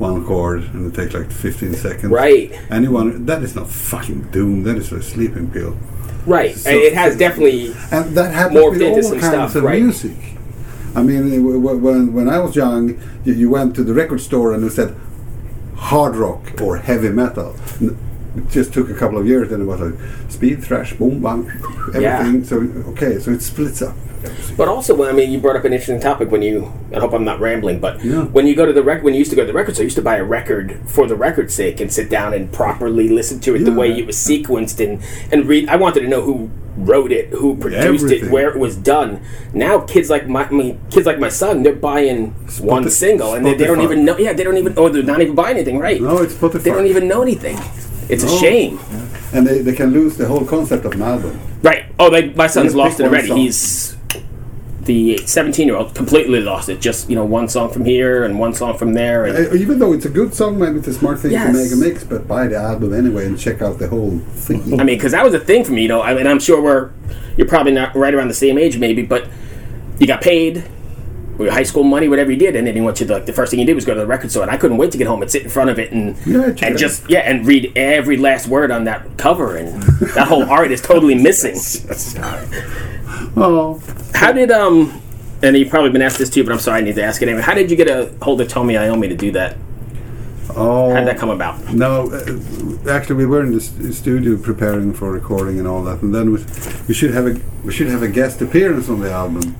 one 0.00 0.24
chord 0.24 0.62
and 0.74 0.92
it 0.92 0.96
takes 0.96 1.14
like 1.14 1.30
15 1.30 1.74
seconds. 1.74 2.10
Right. 2.10 2.52
Anyone 2.70 3.26
that 3.26 3.42
is 3.42 3.54
not 3.54 3.68
fucking 3.68 4.30
doom. 4.30 4.62
That 4.64 4.76
is 4.78 4.90
a 4.92 5.02
sleeping 5.02 5.50
pill. 5.50 5.76
Right. 6.26 6.56
So- 6.56 6.70
it 6.70 6.94
has 6.94 7.16
definitely. 7.16 7.74
And 7.92 8.16
that 8.16 8.32
happens 8.32 8.78
with 8.78 8.82
all 8.82 9.10
kinds 9.10 9.24
stuff, 9.24 9.54
of 9.54 9.62
right. 9.62 9.82
music. 9.82 10.16
I 10.94 11.02
mean, 11.02 11.62
when 11.62 12.12
when 12.12 12.28
I 12.28 12.38
was 12.38 12.56
young, 12.56 13.00
you, 13.24 13.34
you 13.34 13.50
went 13.50 13.76
to 13.76 13.84
the 13.84 13.94
record 13.94 14.20
store 14.20 14.52
and 14.52 14.64
you 14.64 14.70
said 14.70 14.96
hard 15.76 16.16
rock 16.16 16.60
or 16.60 16.78
heavy 16.78 17.10
metal. 17.10 17.54
It 18.36 18.48
just 18.48 18.72
took 18.72 18.88
a 18.90 18.94
couple 18.94 19.18
of 19.18 19.26
years, 19.26 19.50
then 19.50 19.62
it 19.62 19.64
was 19.64 19.80
like 19.80 19.94
speed, 20.30 20.62
thrash, 20.62 20.92
boom, 20.94 21.20
bang, 21.20 21.50
everything. 21.94 22.44
So 22.44 22.58
okay, 22.92 23.18
so 23.18 23.30
it 23.32 23.42
splits 23.42 23.82
up. 23.82 23.94
But 24.56 24.68
also, 24.68 25.02
I 25.08 25.12
mean, 25.12 25.30
you 25.32 25.38
brought 25.40 25.56
up 25.56 25.64
an 25.64 25.72
interesting 25.72 25.98
topic 26.00 26.30
when 26.30 26.42
you. 26.42 26.70
I 26.94 26.98
hope 27.00 27.12
I'm 27.14 27.24
not 27.24 27.40
rambling, 27.40 27.80
but 27.80 28.04
Yeah. 28.04 28.24
when 28.24 28.46
you 28.46 28.54
go 28.54 28.66
to 28.66 28.72
the 28.72 28.82
record, 28.82 29.04
when 29.04 29.14
you 29.14 29.18
used 29.18 29.30
to 29.30 29.36
go 29.36 29.42
to 29.42 29.46
the 29.46 29.52
record 29.54 29.74
store, 29.74 29.84
you 29.84 29.86
used 29.86 29.96
to 29.96 30.02
buy 30.02 30.16
a 30.16 30.24
record 30.24 30.78
for 30.86 31.06
the 31.06 31.16
record's 31.16 31.54
sake 31.54 31.80
and 31.80 31.90
sit 31.92 32.10
down 32.10 32.34
and 32.34 32.52
properly 32.52 33.08
listen 33.08 33.40
to 33.40 33.54
it 33.54 33.64
the 33.64 33.72
way 33.72 33.90
it 33.98 34.06
was 34.06 34.16
sequenced 34.16 34.78
and 34.84 35.02
and 35.32 35.46
read. 35.48 35.68
I 35.68 35.76
wanted 35.76 36.00
to 36.00 36.08
know 36.08 36.20
who 36.20 36.50
wrote 36.76 37.12
it, 37.12 37.28
who 37.30 37.56
produced 37.56 38.10
it, 38.10 38.30
where 38.30 38.50
it 38.50 38.58
was 38.58 38.76
done. 38.76 39.20
Now, 39.54 39.80
kids 39.80 40.10
like 40.10 40.28
my, 40.28 40.44
I 40.46 40.50
mean, 40.50 40.78
kids 40.90 41.06
like 41.06 41.18
my 41.18 41.28
son, 41.30 41.62
they're 41.62 41.74
buying 41.74 42.32
one 42.60 42.88
single 42.90 43.34
and 43.34 43.44
they, 43.44 43.54
they 43.54 43.66
don't 43.66 43.80
even 43.80 44.04
know. 44.04 44.18
Yeah, 44.18 44.34
they 44.34 44.44
don't 44.44 44.58
even. 44.58 44.76
Or 44.76 44.90
they're 44.90 45.02
not 45.02 45.20
even 45.22 45.34
buying 45.34 45.56
anything, 45.56 45.78
right? 45.78 46.00
No, 46.00 46.18
it's 46.18 46.34
Spotify. 46.34 46.62
They 46.62 46.70
don't 46.70 46.86
even 46.86 47.08
know 47.08 47.22
anything. 47.22 47.58
It's 48.10 48.24
a 48.24 48.26
No. 48.26 48.38
shame. 48.38 48.78
And 49.32 49.46
they, 49.46 49.62
they 49.62 49.74
can 49.74 49.92
lose 49.92 50.16
the 50.16 50.26
whole 50.26 50.44
concept 50.44 50.84
of 50.84 50.92
an 50.92 51.02
album. 51.02 51.38
Right. 51.62 51.84
Oh, 51.98 52.10
they, 52.10 52.30
my 52.34 52.46
son's 52.48 52.74
lost 52.74 53.00
it 53.00 53.04
already. 53.06 53.28
song. 53.28 53.36
He's 53.38 53.96
the 54.82 55.18
17 55.18 55.68
year 55.68 55.76
old 55.76 55.94
completely 55.94 56.40
lost 56.40 56.68
it. 56.68 56.80
Just 56.80 57.08
you 57.08 57.14
know, 57.14 57.24
one 57.24 57.48
song 57.48 57.70
from 57.70 57.84
here 57.84 58.24
and 58.24 58.38
one 58.40 58.54
song 58.54 58.76
from 58.76 58.94
there, 58.94 59.26
and 59.26 59.36
Uh, 59.52 59.54
Even 59.54 59.78
though 59.78 59.92
it's 59.92 60.06
a 60.06 60.08
good 60.08 60.34
song, 60.34 60.58
maybe 60.58 60.78
it's 60.78 60.88
a 60.88 60.94
smart 60.94 61.20
thing 61.20 61.30
Yes. 61.32 61.46
to 61.46 61.52
make 61.62 61.72
a 61.72 61.76
mix, 61.76 62.02
but 62.02 62.26
buy 62.26 62.48
the 62.48 62.56
album 62.56 62.92
anyway 62.94 63.26
and 63.26 63.38
check 63.38 63.62
out 63.62 63.78
the 63.78 63.88
whole 63.88 64.18
thing. 64.34 64.62
I 64.80 64.84
mean, 64.84 64.96
because 64.96 65.12
that 65.12 65.22
was 65.24 65.34
a 65.34 65.38
thing 65.38 65.64
for 65.64 65.72
me. 65.72 65.82
You 65.82 65.88
know, 65.88 66.02
I 66.02 66.14
mean, 66.14 66.26
I'm 66.26 66.40
sure 66.40 66.60
we're 66.60 66.90
you're 67.36 67.46
probably 67.46 67.72
not 67.72 67.94
right 67.94 68.12
around 68.14 68.28
the 68.28 68.34
same 68.34 68.58
age, 68.58 68.78
maybe, 68.78 69.02
but 69.02 69.28
you 69.98 70.06
got 70.06 70.22
paid. 70.22 70.64
Your 71.44 71.52
high 71.52 71.62
school 71.62 71.84
money, 71.84 72.08
whatever 72.08 72.30
you 72.30 72.36
did, 72.36 72.56
and 72.56 72.66
then 72.66 72.76
you 72.76 72.84
went 72.84 72.96
to 72.98 73.10
like 73.10 73.26
the 73.26 73.32
first 73.32 73.50
thing 73.50 73.60
you 73.60 73.66
did 73.66 73.74
was 73.74 73.84
go 73.84 73.94
to 73.94 74.00
the 74.00 74.06
record 74.06 74.30
store, 74.30 74.42
and 74.42 74.50
I 74.50 74.56
couldn't 74.56 74.76
wait 74.76 74.92
to 74.92 74.98
get 74.98 75.06
home 75.06 75.22
and 75.22 75.30
sit 75.30 75.42
in 75.42 75.48
front 75.48 75.70
of 75.70 75.78
it 75.78 75.92
and 75.92 76.16
Yeah, 76.26 76.52
and 76.62 76.76
just 76.78 77.08
yeah, 77.08 77.20
and 77.20 77.46
read 77.46 77.72
every 77.76 78.16
last 78.16 78.46
word 78.48 78.70
on 78.70 78.84
that 78.84 79.16
cover, 79.16 79.56
and 79.56 79.82
that 80.14 80.28
whole 80.28 80.44
art 80.44 80.70
is 80.70 80.80
totally 80.80 81.14
missing. 81.14 81.56
oh, 83.36 83.80
How 84.14 84.32
did 84.32 84.50
um? 84.50 85.00
And 85.42 85.56
you've 85.56 85.70
probably 85.70 85.90
been 85.90 86.02
asked 86.02 86.18
this 86.18 86.28
too, 86.28 86.44
but 86.44 86.52
I'm 86.52 86.58
sorry, 86.58 86.80
I 86.80 86.84
need 86.84 86.96
to 86.96 87.02
ask 87.02 87.22
it 87.22 87.28
anyway. 87.28 87.42
How 87.42 87.54
did 87.54 87.70
you 87.70 87.76
get 87.76 87.88
a 87.88 88.12
hold 88.22 88.42
of 88.42 88.48
Tony 88.48 88.74
Iommi 88.74 89.08
to 89.08 89.16
do 89.16 89.32
that? 89.32 89.56
oh. 90.54 90.90
How 90.90 90.98
did 90.98 91.08
that 91.08 91.18
come 91.18 91.30
about? 91.30 91.72
No, 91.72 92.10
uh, 92.10 92.90
actually, 92.90 93.16
we 93.16 93.26
were 93.26 93.42
in 93.42 93.54
the 93.54 93.60
st- 93.60 93.94
studio 93.94 94.36
preparing 94.36 94.92
for 94.92 95.10
recording 95.10 95.58
and 95.58 95.66
all 95.66 95.82
that, 95.84 96.02
and 96.02 96.14
then 96.14 96.32
we, 96.32 96.44
we 96.88 96.94
should 96.94 97.12
have 97.14 97.26
a 97.26 97.40
we 97.64 97.72
should 97.72 97.88
have 97.88 98.02
a 98.02 98.08
guest 98.08 98.42
appearance 98.42 98.88
on 98.90 99.00
the 99.00 99.10
album. 99.10 99.56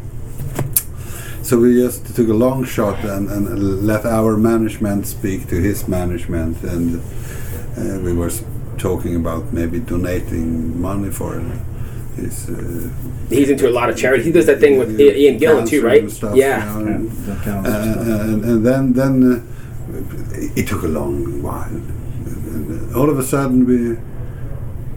So 1.50 1.58
we 1.58 1.74
just 1.82 2.14
took 2.14 2.28
a 2.28 2.32
long 2.32 2.64
shot 2.64 3.00
and, 3.04 3.28
and 3.28 3.84
let 3.84 4.06
our 4.06 4.36
management 4.36 5.04
speak 5.08 5.48
to 5.48 5.56
his 5.60 5.88
management, 5.88 6.62
and 6.62 7.02
uh, 7.76 7.98
we 8.04 8.12
were 8.12 8.30
talking 8.78 9.16
about 9.16 9.52
maybe 9.52 9.80
donating 9.80 10.80
money 10.80 11.10
for 11.10 11.40
his. 12.14 12.48
Uh, 12.48 12.88
He's 13.30 13.50
into 13.50 13.68
a 13.68 13.74
lot 13.80 13.90
of 13.90 13.96
charity. 13.96 14.22
He 14.22 14.30
does 14.30 14.46
that 14.46 14.60
thing 14.60 14.78
with 14.78 14.90
I- 15.00 15.02
Ian 15.22 15.40
Gillan 15.40 15.66
too, 15.68 15.82
right? 15.84 16.02
and 16.02 16.12
stuff, 16.12 16.36
yeah. 16.36 16.78
you 16.78 16.84
know, 16.84 16.88
Yeah, 16.88 16.94
and- 16.94 17.10
that 17.10 17.42
kind 17.44 17.66
uh, 17.66 17.70
of 17.70 17.94
stuff. 17.94 18.06
and, 18.06 18.44
and 18.44 18.66
then 18.66 18.92
then 18.92 19.14
uh, 19.32 20.56
it 20.60 20.68
took 20.68 20.84
a 20.84 20.88
long 21.00 21.42
while. 21.42 21.66
And, 21.66 22.94
uh, 22.94 22.96
all 23.00 23.10
of 23.10 23.18
a 23.18 23.24
sudden 23.24 23.66
we 23.66 23.96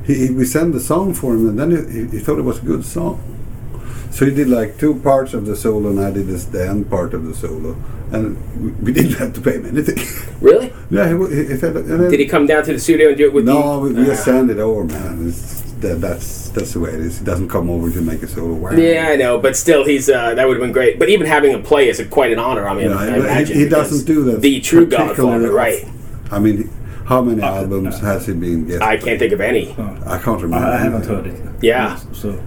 he, 0.05 0.27
he- 0.27 0.33
we 0.36 0.45
sent 0.45 0.74
the 0.74 0.79
song 0.79 1.15
for 1.15 1.33
him, 1.33 1.50
and 1.50 1.57
then 1.60 1.72
he, 1.72 2.15
he 2.15 2.24
thought 2.24 2.38
it 2.38 2.43
was 2.45 2.60
a 2.60 2.65
good 2.65 2.86
song. 2.86 3.17
So 4.13 4.25
he 4.27 4.32
did 4.36 4.48
like 4.48 4.77
two 4.77 5.00
parts 5.00 5.34
of 5.34 5.48
the 5.48 5.55
solo, 5.55 5.89
and 5.89 6.00
I 6.00 6.12
did 6.12 6.27
this 6.27 6.46
the 6.46 6.67
end 6.70 6.88
part 6.88 7.15
of 7.15 7.25
the 7.25 7.34
solo, 7.34 7.75
and 8.12 8.38
we, 8.63 8.70
we 8.84 8.93
didn't 8.93 9.13
have 9.13 9.34
to 9.34 9.41
pay 9.41 9.53
him 9.58 9.65
anything. 9.65 9.98
Really? 10.43 10.74
yeah, 10.91 11.08
he, 11.08 11.13
wa- 11.15 11.27
he, 11.27 11.46
he 11.46 11.55
said. 11.58 11.74
Then, 11.74 12.12
Did 12.12 12.20
he 12.20 12.25
come 12.27 12.46
down 12.46 12.63
to 12.65 12.74
the 12.74 12.79
studio 12.79 13.08
and 13.10 13.17
do 13.17 13.25
it 13.27 13.34
with 13.34 13.46
No, 13.46 13.75
you? 13.75 13.93
we, 13.93 13.93
we 13.93 14.05
just 14.05 14.25
send 14.25 14.51
it 14.51 14.60
over, 14.60 14.84
man. 14.84 15.29
It's, 15.29 15.62
that, 15.84 16.01
that's 16.01 16.50
that's 16.50 16.74
the 16.74 16.82
way 16.82 16.89
it 16.91 17.00
is. 17.00 17.20
He 17.20 17.25
doesn't 17.25 17.48
come 17.48 17.70
over 17.70 17.89
to 17.89 18.01
make 18.01 18.22
a 18.24 18.27
solo. 18.27 18.53
Wow. 18.53 18.72
Yeah, 18.74 19.08
I 19.12 19.15
know, 19.15 19.38
but 19.39 19.55
still, 19.55 19.86
he's 19.86 20.10
uh, 20.10 20.36
that 20.36 20.46
would 20.46 20.58
have 20.58 20.62
been 20.62 20.74
great. 20.74 21.00
But 21.00 21.08
even 21.10 21.25
having 21.25 21.51
him 21.53 21.63
play 21.63 21.88
is 21.88 22.00
a, 22.01 22.05
quite 22.05 22.32
an 22.34 22.39
honor. 22.39 22.67
I 22.67 22.74
mean, 22.75 22.89
No, 22.89 22.98
I 22.98 23.05
he- 23.10 23.15
imagine 23.22 23.55
he, 23.58 23.63
he 23.63 23.70
doesn't 23.70 24.05
do 24.05 24.24
that. 24.25 24.41
The 24.41 24.60
true 24.60 24.86
particularly 24.86 25.15
Godfather, 25.48 25.51
right? 25.53 25.86
I 26.29 26.39
mean, 26.39 26.70
how 27.05 27.22
many 27.22 27.41
uh, 27.41 27.55
albums 27.55 27.96
uh, 27.96 28.00
has 28.00 28.27
he 28.27 28.34
been? 28.34 28.67
Guest 28.67 28.82
I 28.82 28.98
can't 28.98 29.17
think 29.17 29.32
of 29.34 29.39
any. 29.41 29.74
Oh. 29.77 29.98
I 30.05 30.17
can't 30.20 30.41
remember. 30.41 30.67
I, 30.67 30.75
I 30.75 30.77
haven't 30.77 31.05
heard 31.05 31.25
it. 31.27 31.39
Yeah. 31.63 31.96
So 32.12 32.38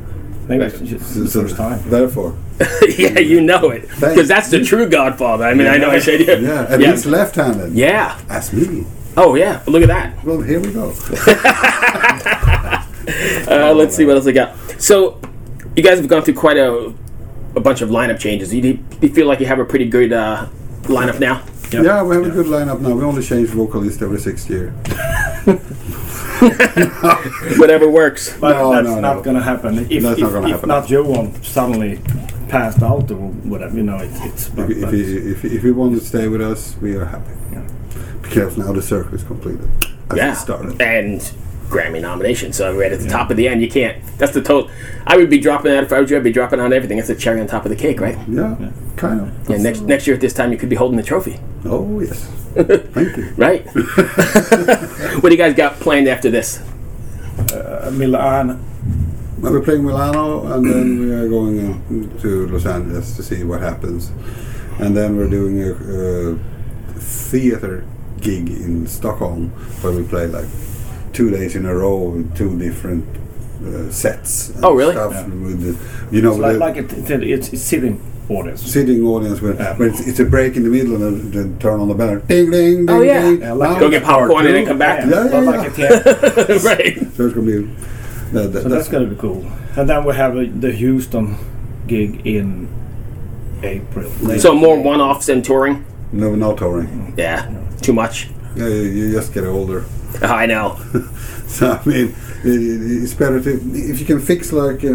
maybe 0.49 0.65
it's 0.65 0.79
the 1.15 1.29
So- 1.29 1.43
first 1.43 1.57
time. 1.57 1.81
Therefore, 1.89 2.37
yeah, 2.89 3.19
you 3.19 3.41
know 3.41 3.71
it 3.71 3.89
because 3.89 4.29
that's 4.29 4.51
the 4.51 4.65
true 4.65 4.89
Godfather. 4.89 5.45
I 5.45 5.55
mean, 5.55 5.67
I 5.67 5.77
know 5.77 5.91
I 5.91 5.99
said 5.99 6.21
yeah. 6.21 6.35
yeah, 6.37 6.73
and 6.73 6.83
yeah. 6.83 6.91
he's 6.93 7.07
left-handed. 7.07 7.73
Yeah. 7.73 8.19
That's 8.29 8.53
me. 8.53 8.87
Oh 9.17 9.35
yeah. 9.35 9.63
Look 9.67 9.83
at 9.83 9.89
that. 9.89 10.25
Well, 10.25 10.41
here 10.41 10.61
we 10.61 10.73
go. 10.73 10.93
Uh, 13.49 13.73
let's 13.73 13.95
see 13.95 14.05
what 14.05 14.17
else 14.17 14.27
I 14.27 14.33
got. 14.33 14.57
So, 14.81 15.21
you 15.77 15.83
guys 15.83 15.99
have 15.99 16.09
gone 16.09 16.23
through 16.23 16.35
quite 16.35 16.57
a, 16.57 16.93
a 17.55 17.61
bunch 17.61 17.81
of 17.81 17.91
lineup 17.91 18.19
changes. 18.19 18.53
You, 18.53 18.61
do 18.61 18.79
you 19.01 19.09
feel 19.09 19.29
like 19.29 19.39
you 19.39 19.47
have 19.47 19.61
a 19.61 19.65
pretty 19.65 19.89
good 19.89 20.13
uh, 20.13 20.49
lineup 20.83 21.21
now? 21.21 21.45
Yeah, 21.71 22.03
we 22.03 22.17
have 22.17 22.27
a 22.27 22.31
good 22.31 22.47
lineup 22.47 22.81
now. 22.81 22.95
We 22.95 23.05
only 23.05 23.23
change 23.23 23.51
vocalist 23.51 24.03
every 24.03 24.19
sixth 24.19 24.51
year. 24.51 24.75
Whatever 27.59 27.89
works. 27.89 28.37
But 28.39 28.53
No, 28.53 28.73
that's 28.73 28.87
no, 28.89 29.01
not 29.01 29.17
no. 29.17 29.23
going 29.23 29.37
to 29.37 29.43
happen. 29.43 29.79
If, 29.91 30.03
That's 30.03 30.19
if, 30.19 30.25
not 30.25 30.33
gonna 30.33 30.47
if 30.49 30.53
happen. 30.55 30.69
not 30.69 30.91
Johan 30.91 31.43
suddenly 31.43 32.01
passed 32.49 32.83
out 32.83 33.11
or 33.11 33.17
whatever, 33.51 33.77
you 33.77 33.83
know, 33.83 33.97
it, 33.99 34.11
it's. 34.25 34.49
If, 34.49 34.71
if, 34.71 34.91
he, 34.93 35.17
if, 35.33 35.45
if 35.45 35.63
he 35.63 35.71
wants 35.71 36.01
to 36.01 36.07
stay 36.07 36.29
with 36.29 36.41
us, 36.43 36.77
we 36.81 36.95
are 36.97 37.05
happy. 37.05 37.33
Yeah. 37.53 37.67
Because 38.23 38.57
now 38.57 38.73
the 38.73 38.83
circle 38.83 39.15
is 39.15 39.25
completed. 39.25 39.69
As 40.11 40.17
Yeah. 40.17 40.33
it 40.33 40.37
started. 40.37 40.81
And 40.81 41.21
Grammy 41.69 42.01
nomination. 42.01 42.53
So 42.53 42.77
right 42.77 42.93
at 42.93 43.01
the 43.01 43.09
top 43.09 43.31
of 43.31 43.37
the 43.37 43.49
end, 43.49 43.61
you 43.63 43.69
can't. 43.69 44.03
That's 44.19 44.33
the 44.33 44.43
total. 44.43 44.71
I 45.07 45.17
would 45.17 45.31
be 45.31 45.39
dropping 45.39 45.73
that 45.73 45.85
if 45.85 45.93
I 45.93 46.01
was 46.01 46.11
you. 46.11 46.17
I'd 46.17 46.23
be 46.25 46.33
dropping 46.33 46.61
on 46.61 46.73
everything. 46.73 46.97
That's 46.97 47.09
the 47.09 47.15
cherry 47.17 47.41
on 47.41 47.47
top 47.47 47.65
of 47.65 47.71
the 47.71 47.77
cake, 47.77 48.01
right? 48.01 48.17
Yeah, 48.29 48.71
kind 48.97 49.21
of. 49.21 49.51
Yeah. 49.51 49.57
Next 49.59 49.81
next 49.83 50.07
year 50.07 50.15
at 50.15 50.21
this 50.21 50.33
time, 50.33 50.53
you 50.53 50.59
could 50.59 50.69
be 50.69 50.77
holding 50.77 50.97
the 50.97 51.03
trophy, 51.03 51.39
Oh, 51.65 52.01
yes. 52.01 52.25
Thank 52.57 53.17
you. 53.17 53.35
right? 53.37 53.67
what 55.21 55.23
do 55.25 55.31
you 55.31 55.37
guys 55.37 55.55
got 55.55 55.75
planned 55.81 56.09
after 56.09 56.31
this? 56.31 56.63
Uh, 57.53 57.91
Milan, 57.93 58.65
we're 59.41 59.61
playing 59.61 59.85
Milano, 59.85 60.47
and 60.55 60.65
then 60.67 60.99
we 60.99 61.13
are 61.13 61.29
going 61.29 61.61
uh, 62.17 62.21
to 62.23 62.47
Los 62.49 62.65
Angeles 62.65 63.15
to 63.17 63.23
see 63.23 63.45
what 63.45 63.61
happens. 63.61 64.11
And 64.79 64.97
then 64.97 65.17
we're 65.17 65.29
doing 65.29 65.63
a, 65.63 65.73
a 65.73 66.37
theater 66.99 67.85
gig 68.21 68.49
in 68.49 68.87
Stockholm 68.87 69.51
where 69.83 69.93
we 69.93 70.03
play 70.05 70.27
like 70.27 70.49
two 71.17 71.31
days 71.31 71.57
in 71.57 71.65
a 71.65 71.75
row 71.75 71.97
with 72.11 72.37
two 72.37 72.59
different 72.59 73.05
uh, 73.65 73.91
sets. 73.91 74.53
Oh, 74.63 74.75
really? 74.75 74.93
Stuff 74.93 75.13
Yeah. 75.15 75.25
with 75.27 75.61
the, 75.65 76.15
you 76.15 76.21
know, 76.23 76.33
it's 76.33 76.41
like, 76.41 76.53
the 76.53 76.59
like 76.59 76.77
it, 76.77 77.11
it, 77.11 77.23
it's, 77.31 77.49
it's 77.55 77.63
sitting 77.63 77.99
audience. 78.29 78.61
sitting 78.61 79.03
audience 79.05 79.41
where, 79.41 79.55
Yeah. 79.55 79.75
where 79.79 79.89
it's, 79.89 80.07
it's 80.07 80.21
a 80.21 80.27
break 80.27 80.57
in 80.57 80.63
the 80.65 80.69
middle 80.69 80.95
and 80.97 81.03
then 81.03 81.31
then 81.31 81.59
turn 81.59 81.81
on 81.81 81.89
the 81.89 81.95
bell. 81.95 82.19
Ding, 82.21 82.51
ding, 82.51 82.85
ding, 82.87 82.91
Oh, 82.91 83.01
yeah. 83.01 83.23
ding. 83.23 83.41
Yeah, 83.41 83.53
like- 83.53 83.81
Go 83.81 83.89
get 83.89 84.03
popcorn 84.05 84.31
part 84.31 84.45
and 84.47 84.55
then 84.55 84.67
come 84.67 84.79
back. 84.79 85.07
Yeah, 85.09 85.25
yeah, 85.25 85.41
yeah. 85.41 85.51
like 85.51 85.79
right. 86.71 86.99
So 87.15 87.27
it's 87.27 87.35
gonna 87.35 87.47
be, 87.47 87.63
That- 88.33 88.53
that- 88.53 88.63
So 88.65 88.69
that's 88.69 88.89
gonna 88.89 89.07
be 89.07 89.17
cool. 89.17 89.41
And 89.77 89.89
then 89.89 90.05
we 90.05 90.15
have 90.15 90.37
uh, 90.37 90.45
the 90.65 90.73
Houston 90.73 91.37
gig 91.87 92.27
in 92.27 92.69
April. 93.63 94.11
So 94.39 94.55
more 94.55 94.79
one-offs 94.79 95.27
than 95.27 95.41
touring. 95.41 95.85
no, 96.13 96.35
no 96.35 96.55
touring. 96.55 97.15
Yeah, 97.17 97.49
too 97.81 97.93
much. 97.95 98.29
Yeah, 98.55 98.69
you, 98.69 98.83
you 98.99 99.13
just 99.13 99.33
get 99.33 99.45
older. 99.45 99.85
I 100.23 100.47
know. 100.47 100.79
So 101.47 101.71
I 101.71 101.85
mean, 101.89 102.13
it's 102.43 103.15
better 103.15 103.41
to 103.41 103.51
if 103.73 104.01
you 104.01 104.05
can 104.05 104.21
fix 104.21 104.53
like 104.53 104.85
uh, 104.85 104.95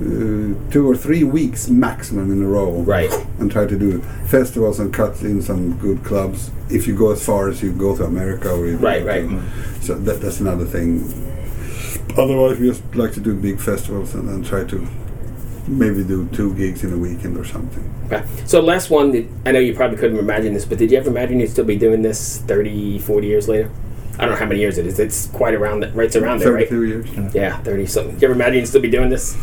uh, 0.00 0.54
two 0.70 0.86
or 0.88 0.96
three 0.96 1.22
weeks 1.22 1.68
maximum 1.68 2.32
in 2.32 2.42
a 2.42 2.46
row, 2.48 2.70
Right. 2.82 3.12
And 3.38 3.52
try 3.52 3.66
to 3.66 3.78
do 3.78 4.00
festivals 4.28 4.80
and 4.80 4.92
cut 4.94 5.20
in 5.20 5.42
some 5.42 5.76
good 5.78 6.02
clubs. 6.04 6.50
If 6.70 6.86
you 6.88 6.96
go 6.96 7.12
as 7.12 7.24
far 7.24 7.48
as 7.50 7.62
you 7.62 7.70
go 7.72 7.94
to 7.96 8.04
America, 8.04 8.50
or 8.50 8.66
you 8.66 8.78
Right, 8.78 9.00
to- 9.00 9.04
right. 9.04 9.82
So 9.82 9.94
that, 9.94 10.22
that's 10.22 10.40
another 10.40 10.64
thing. 10.64 11.02
Otherwise, 12.16 12.58
we 12.58 12.68
just 12.68 12.82
like 12.94 13.12
to 13.12 13.20
do 13.20 13.34
big 13.34 13.60
festivals 13.60 14.14
and 14.14 14.26
then 14.28 14.42
try 14.42 14.64
to 14.64 14.88
maybe 15.68 16.02
do 16.02 16.26
two 16.32 16.54
gigs 16.54 16.82
in 16.82 16.92
a 16.94 16.96
weekend 16.96 17.36
or 17.36 17.44
something. 17.44 17.84
Okay. 18.06 18.24
So 18.46 18.60
last 18.60 18.88
one, 18.88 19.12
I 19.44 19.52
know 19.52 19.58
you 19.60 19.74
probably 19.74 19.98
couldn't 19.98 20.18
imagine 20.18 20.54
this, 20.54 20.64
but 20.64 20.78
did 20.78 20.90
you 20.90 20.96
ever 20.98 21.10
imagine 21.10 21.40
you'd 21.40 21.50
still 21.50 21.64
be 21.66 21.76
doing 21.76 22.00
this 22.00 22.38
30, 22.38 22.98
40 23.00 23.26
years 23.26 23.48
later? 23.48 23.70
I 24.18 24.22
don't 24.22 24.30
know 24.30 24.36
how 24.40 24.46
many 24.46 24.60
years 24.60 24.78
it 24.78 24.86
is. 24.86 24.98
It's 24.98 25.26
quite 25.28 25.54
around, 25.54 25.80
that, 25.80 25.94
right 25.94 26.14
around 26.16 26.40
there, 26.40 26.52
right? 26.52 26.68
Thirty-two 26.68 27.12
years. 27.14 27.34
Yeah, 27.34 27.58
30 27.58 27.86
something. 27.86 28.12
Did 28.14 28.22
you 28.22 28.26
ever 28.28 28.34
imagine 28.34 28.58
you'd 28.60 28.66
still 28.68 28.80
be 28.80 28.90
doing 28.90 29.10
this? 29.10 29.36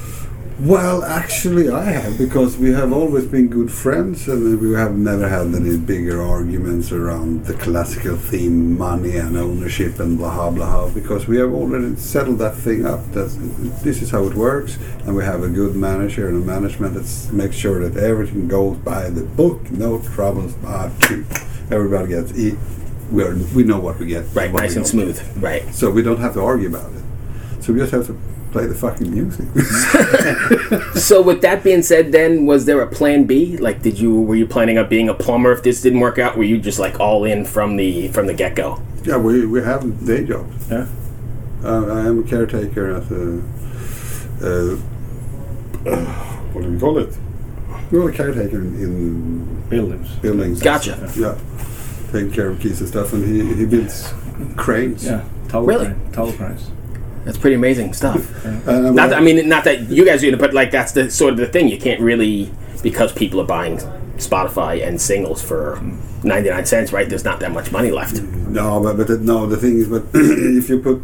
Well, 0.59 1.03
actually, 1.03 1.69
I 1.69 1.83
have 1.83 2.17
because 2.17 2.57
we 2.57 2.71
have 2.71 2.93
always 2.93 3.25
been 3.25 3.49
good 3.49 3.69
friends, 3.69 4.25
and 4.29 4.57
we 4.61 4.73
have 4.73 4.95
never 4.95 5.27
had 5.27 5.47
any 5.53 5.75
bigger 5.77 6.21
arguments 6.21 6.93
around 6.93 7.43
the 7.45 7.53
classical 7.55 8.15
theme, 8.15 8.77
money 8.77 9.17
and 9.17 9.35
ownership, 9.35 9.99
and 9.99 10.17
blah 10.17 10.49
blah 10.49 10.51
blah. 10.51 10.93
Because 10.93 11.27
we 11.27 11.35
have 11.39 11.53
already 11.53 11.97
settled 11.97 12.39
that 12.39 12.55
thing 12.55 12.85
up. 12.85 13.03
That 13.11 13.27
this 13.83 14.01
is 14.01 14.11
how 14.11 14.23
it 14.27 14.33
works, 14.33 14.77
and 15.05 15.13
we 15.13 15.25
have 15.25 15.43
a 15.43 15.49
good 15.49 15.75
manager 15.75 16.29
and 16.29 16.41
a 16.41 16.45
management 16.45 16.93
that 16.93 17.33
makes 17.33 17.57
sure 17.57 17.87
that 17.89 18.01
everything 18.01 18.47
goes 18.47 18.77
by 18.77 19.09
the 19.09 19.23
book, 19.23 19.69
no 19.71 19.99
troubles. 20.01 20.55
Ah, 20.65 20.89
everybody 21.69 22.07
gets 22.07 22.31
e- 22.37 22.57
we 23.11 23.23
are 23.23 23.35
we 23.55 23.63
know 23.63 23.79
what 23.79 23.99
we 23.99 24.07
get. 24.07 24.25
Right, 24.33 24.51
what 24.51 24.61
nice 24.61 24.75
and 24.75 24.83
don't. 24.85 24.91
smooth. 24.91 25.37
Right. 25.43 25.63
So 25.73 25.89
we 25.91 26.01
don't 26.01 26.19
have 26.19 26.33
to 26.33 26.41
argue 26.41 26.67
about 26.69 26.91
it. 26.93 27.03
So 27.63 27.73
we 27.73 27.79
just 27.79 27.91
have 27.91 28.05
to 28.07 28.17
play 28.51 28.65
the 28.67 28.75
fucking 28.75 29.11
music. 29.11 29.45
So 30.95 31.21
with 31.21 31.41
that 31.41 31.63
being 31.63 31.83
said, 31.83 32.11
then 32.11 32.45
was 32.45 32.65
there 32.65 32.81
a 32.81 32.87
plan 32.87 33.25
B? 33.25 33.57
Like, 33.57 33.81
did 33.81 33.99
you 33.99 34.21
were 34.21 34.35
you 34.35 34.47
planning 34.47 34.77
on 34.77 34.87
being 34.89 35.09
a 35.09 35.13
plumber 35.13 35.51
if 35.51 35.61
this 35.61 35.81
didn't 35.81 35.99
work 35.99 36.17
out? 36.17 36.37
Were 36.37 36.43
you 36.43 36.57
just 36.57 36.79
like 36.79 36.99
all 36.99 37.25
in 37.25 37.45
from 37.45 37.75
the 37.75 38.07
from 38.09 38.27
the 38.27 38.33
get 38.33 38.55
go? 38.55 38.81
Yeah, 39.03 39.17
we, 39.17 39.45
we 39.45 39.61
have 39.61 40.05
day 40.05 40.25
jobs. 40.25 40.69
Yeah. 40.71 40.87
Uh, 41.63 41.85
I 41.87 41.99
am 42.07 42.19
a 42.19 42.23
caretaker 42.23 42.95
at 42.95 43.11
a, 43.11 43.41
uh, 44.41 44.75
what 46.53 46.63
do 46.63 46.71
we 46.71 46.79
call 46.79 46.97
it? 46.97 47.15
We're 47.91 48.09
a 48.09 48.13
caretaker 48.13 48.57
in, 48.57 48.75
in 48.81 49.61
Buildings. 49.69 50.09
buildings. 50.21 50.61
Gotcha. 50.61 51.11
Yeah, 51.15 51.37
taking 52.15 52.31
care 52.31 52.49
of 52.49 52.59
keys 52.59 52.79
and 52.79 52.89
stuff, 52.89 53.13
and 53.13 53.23
he, 53.25 53.55
he 53.55 53.65
builds 53.65 54.13
cranes. 54.55 55.05
Yeah. 55.05 55.23
Tower 55.49 55.65
Really? 55.65 55.85
crane, 55.85 56.11
tower 56.11 56.31
cranes. 56.33 56.69
That's 57.25 57.37
pretty 57.37 57.55
amazing 57.55 57.93
stuff. 57.93 58.21
And, 58.45 58.67
uh, 58.69 58.91
Not 58.91 59.09
that, 59.09 59.17
I 59.17 59.21
mean, 59.21 59.47
not 59.49 59.63
that 59.65 59.89
you 59.89 60.05
guys 60.05 60.21
do 60.21 60.29
it, 60.33 60.39
but 60.39 60.53
like 60.53 60.71
that's 60.71 60.91
the 60.93 61.09
sort 61.09 61.33
of 61.33 61.37
the 61.39 61.47
thing. 61.47 61.67
You 61.67 61.77
can't 61.77 62.01
really 62.01 62.51
because 62.83 63.11
people 63.13 63.39
are 63.41 63.45
buying 63.45 63.77
Spotify 64.17 64.85
and 64.87 64.99
singles 65.01 65.41
for 65.41 65.79
ninety 66.23 66.49
nine 66.49 66.65
cents. 66.65 66.93
Right? 66.93 67.07
There's 67.09 67.23
not 67.25 67.39
that 67.41 67.51
much 67.51 67.71
money 67.71 67.91
left. 67.91 68.21
No, 68.21 68.81
but 68.81 68.97
but 68.97 69.09
no. 69.21 69.45
The 69.47 69.57
thing 69.57 69.77
is, 69.81 69.87
but 69.87 70.03
if 70.13 70.69
you 70.69 70.79
put, 70.79 71.01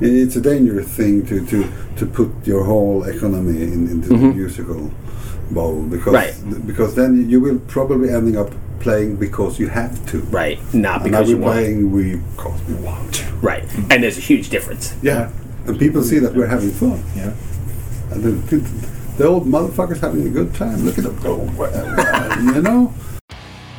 it's 0.00 0.36
a 0.36 0.40
dangerous 0.40 0.88
thing 0.88 1.26
to 1.26 1.44
to 1.46 1.70
to 1.98 2.06
put 2.06 2.30
your 2.46 2.64
whole 2.64 3.02
economy 3.04 3.62
in, 3.62 3.88
into 3.88 4.08
the 4.08 4.16
musical 4.16 4.90
bowl 5.50 5.82
because 5.82 6.14
Mm-hmm. 6.14 6.52
Right. 6.52 6.66
because 6.66 6.94
then 6.94 7.28
you 7.30 7.40
will 7.40 7.58
probably 7.68 8.10
ending 8.10 8.36
up 8.36 8.50
playing 8.80 9.16
because 9.16 9.58
you 9.58 9.68
have 9.68 10.04
to. 10.10 10.20
Right? 10.30 10.58
Not 10.74 11.02
And 11.02 11.12
now 11.12 11.18
because 11.18 11.30
you 11.30 11.36
we're 11.38 11.42
want. 11.44 11.54
playing 11.58 11.92
we 11.92 12.16
because 12.36 12.62
we 12.68 12.74
want 12.74 13.14
to. 13.14 13.24
Right? 13.42 13.64
And 13.90 14.02
there's 14.02 14.18
a 14.18 14.22
huge 14.22 14.50
difference. 14.50 14.94
Yeah, 15.02 15.30
and 15.66 15.78
people 15.78 16.02
see 16.02 16.18
that 16.20 16.34
we're 16.34 16.46
having 16.46 16.70
fun, 16.70 17.02
Yeah. 17.16 17.32
and 18.12 18.22
the, 18.22 18.56
the 19.18 19.26
old 19.26 19.46
motherfuckers 19.46 20.00
having 20.00 20.26
a 20.26 20.30
good 20.30 20.54
time. 20.54 20.84
Look 20.84 20.98
at 20.98 21.04
them 21.04 21.18
go, 21.20 21.36
well, 21.56 21.70
well, 21.96 22.42
you 22.54 22.62
know. 22.62 22.92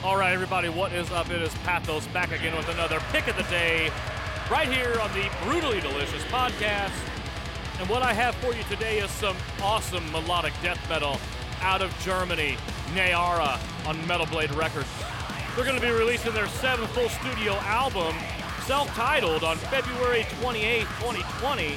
All 0.04 0.17
right, 0.17 0.34
everybody, 0.34 0.70
what 0.70 0.91
is 0.93 1.10
up? 1.12 1.30
It 1.30 1.41
is 1.41 1.54
Pathos 1.63 2.08
back 2.08 2.32
again 2.32 2.56
with 2.58 2.67
another 2.70 3.00
pick 3.12 3.28
of 3.28 3.36
the 3.38 3.43
day 3.43 3.91
right 4.52 4.67
here 4.67 4.98
on 5.02 5.12
the 5.13 5.30
Brutally 5.46 5.80
Delicious 5.82 6.24
podcast. 6.26 6.91
And 7.80 7.88
what 7.88 8.02
I 8.02 8.12
have 8.13 8.36
for 8.36 8.54
you 8.54 8.63
today 8.70 9.00
is 9.00 9.10
some 9.12 9.38
awesome 9.62 10.04
melodic 10.12 10.52
death 10.62 10.80
metal 10.89 11.17
out 11.62 11.82
of 11.82 11.98
Germany, 12.00 12.58
Neaera 12.93 13.60
on 13.88 14.06
Metal 14.08 14.26
Blade 14.26 14.52
Records. 14.52 14.88
They're 15.56 15.65
going 15.65 15.80
to 15.80 15.86
be 15.86 15.91
releasing 15.91 16.34
their 16.34 16.48
seventh 16.48 16.89
full 16.91 17.10
studio 17.10 17.54
album, 17.63 18.15
self 18.65 18.88
titled, 18.95 19.43
on 19.43 19.58
February 19.58 20.26
28, 20.41 20.82
2020. 20.82 21.76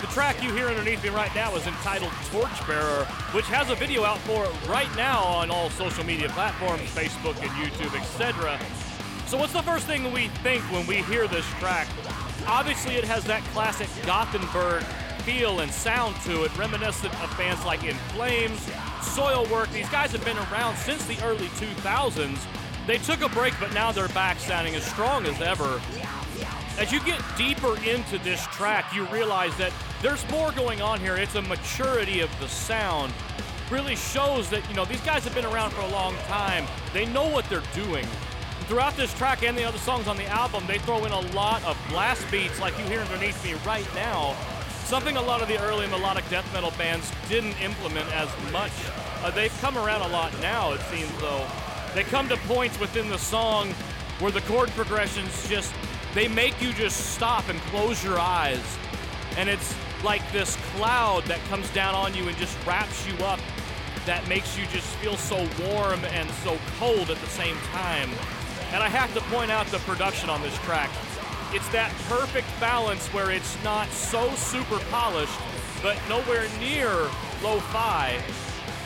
The 0.00 0.06
track 0.08 0.42
you 0.42 0.52
hear 0.52 0.68
underneath 0.68 1.02
me 1.02 1.08
right 1.08 1.34
now 1.34 1.54
is 1.56 1.66
entitled 1.66 2.12
Torchbearer, 2.30 3.04
which 3.32 3.46
has 3.46 3.70
a 3.70 3.74
video 3.74 4.04
out 4.04 4.18
for 4.18 4.44
it 4.44 4.68
right 4.68 4.94
now 4.96 5.22
on 5.22 5.50
all 5.50 5.70
social 5.70 6.04
media 6.04 6.28
platforms, 6.28 6.82
Facebook 6.94 7.40
and 7.40 7.50
YouTube, 7.52 7.98
etc. 7.98 8.58
So 9.26 9.38
what's 9.38 9.54
the 9.54 9.62
first 9.62 9.86
thing 9.86 10.12
we 10.12 10.28
think 10.42 10.62
when 10.70 10.86
we 10.86 10.96
hear 10.96 11.26
this 11.26 11.46
track? 11.58 11.88
Obviously 12.46 12.96
it 12.96 13.04
has 13.04 13.24
that 13.24 13.42
classic 13.54 13.88
Gothenburg 14.04 14.84
feel 15.24 15.60
and 15.60 15.72
sound 15.72 16.14
to 16.22 16.44
it, 16.44 16.56
reminiscent 16.58 17.12
of 17.22 17.36
bands 17.38 17.64
like 17.64 17.82
In 17.82 17.96
Flames, 18.12 18.60
Soilwork. 19.00 19.72
These 19.72 19.88
guys 19.88 20.12
have 20.12 20.24
been 20.24 20.36
around 20.36 20.76
since 20.76 21.04
the 21.06 21.18
early 21.24 21.46
2000s. 21.48 22.38
They 22.86 22.98
took 22.98 23.22
a 23.22 23.28
break, 23.30 23.54
but 23.58 23.72
now 23.72 23.90
they're 23.90 24.08
back 24.08 24.38
sounding 24.38 24.74
as 24.74 24.84
strong 24.84 25.24
as 25.24 25.40
ever. 25.40 25.80
As 26.78 26.92
you 26.92 27.00
get 27.04 27.22
deeper 27.38 27.76
into 27.84 28.18
this 28.18 28.44
track, 28.48 28.94
you 28.94 29.06
realize 29.06 29.56
that 29.56 29.72
there's 30.02 30.28
more 30.30 30.52
going 30.52 30.82
on 30.82 31.00
here. 31.00 31.16
It's 31.16 31.36
a 31.36 31.42
maturity 31.42 32.20
of 32.20 32.30
the 32.38 32.48
sound. 32.48 33.12
Really 33.70 33.96
shows 33.96 34.50
that, 34.50 34.68
you 34.68 34.74
know, 34.74 34.84
these 34.84 35.00
guys 35.00 35.24
have 35.24 35.34
been 35.34 35.46
around 35.46 35.70
for 35.70 35.80
a 35.80 35.88
long 35.88 36.14
time. 36.26 36.66
They 36.92 37.06
know 37.06 37.26
what 37.26 37.48
they're 37.48 37.62
doing. 37.72 38.06
Throughout 38.66 38.96
this 38.96 39.14
track 39.14 39.42
and 39.42 39.56
the 39.56 39.64
other 39.64 39.78
songs 39.78 40.06
on 40.06 40.18
the 40.18 40.26
album, 40.26 40.64
they 40.66 40.78
throw 40.78 41.04
in 41.06 41.12
a 41.12 41.20
lot 41.34 41.64
of 41.64 41.78
blast 41.88 42.30
beats 42.30 42.60
like 42.60 42.76
you 42.78 42.84
hear 42.84 43.00
underneath 43.00 43.42
me 43.42 43.54
right 43.64 43.86
now. 43.94 44.36
Something 44.84 45.16
a 45.16 45.22
lot 45.22 45.40
of 45.40 45.48
the 45.48 45.58
early 45.60 45.86
melodic 45.86 46.28
death 46.28 46.50
metal 46.52 46.72
bands 46.76 47.10
didn't 47.28 47.60
implement 47.62 48.06
as 48.14 48.28
much. 48.52 48.70
Uh, 49.22 49.30
they've 49.30 49.56
come 49.60 49.78
around 49.78 50.02
a 50.02 50.08
lot 50.08 50.32
now, 50.40 50.72
it 50.72 50.80
seems, 50.82 51.10
though. 51.20 51.46
They 51.94 52.02
come 52.02 52.28
to 52.28 52.36
points 52.48 52.78
within 52.78 53.08
the 53.08 53.18
song 53.18 53.70
where 54.20 54.30
the 54.30 54.42
chord 54.42 54.68
progressions 54.70 55.48
just 55.48 55.72
they 56.14 56.28
make 56.28 56.60
you 56.62 56.72
just 56.72 57.14
stop 57.14 57.48
and 57.48 57.58
close 57.62 58.04
your 58.04 58.18
eyes. 58.18 58.62
And 59.36 59.48
it's 59.48 59.74
like 60.04 60.22
this 60.32 60.56
cloud 60.76 61.24
that 61.24 61.40
comes 61.48 61.68
down 61.70 61.94
on 61.94 62.14
you 62.14 62.28
and 62.28 62.36
just 62.36 62.56
wraps 62.66 63.06
you 63.06 63.14
up 63.24 63.40
that 64.06 64.26
makes 64.28 64.56
you 64.56 64.66
just 64.66 64.86
feel 64.96 65.16
so 65.16 65.36
warm 65.66 66.04
and 66.04 66.30
so 66.44 66.58
cold 66.78 67.10
at 67.10 67.16
the 67.16 67.26
same 67.26 67.56
time. 67.72 68.10
And 68.72 68.82
I 68.82 68.88
have 68.88 69.12
to 69.14 69.20
point 69.22 69.50
out 69.50 69.66
the 69.68 69.78
production 69.78 70.30
on 70.30 70.42
this 70.42 70.56
track. 70.58 70.90
It's 71.54 71.68
that 71.68 71.92
perfect 72.08 72.48
balance 72.58 73.06
where 73.14 73.30
it's 73.30 73.62
not 73.62 73.88
so 73.92 74.28
super 74.34 74.80
polished, 74.90 75.38
but 75.84 75.96
nowhere 76.08 76.48
near 76.58 76.90
lo 77.44 77.60
fi, 77.70 78.20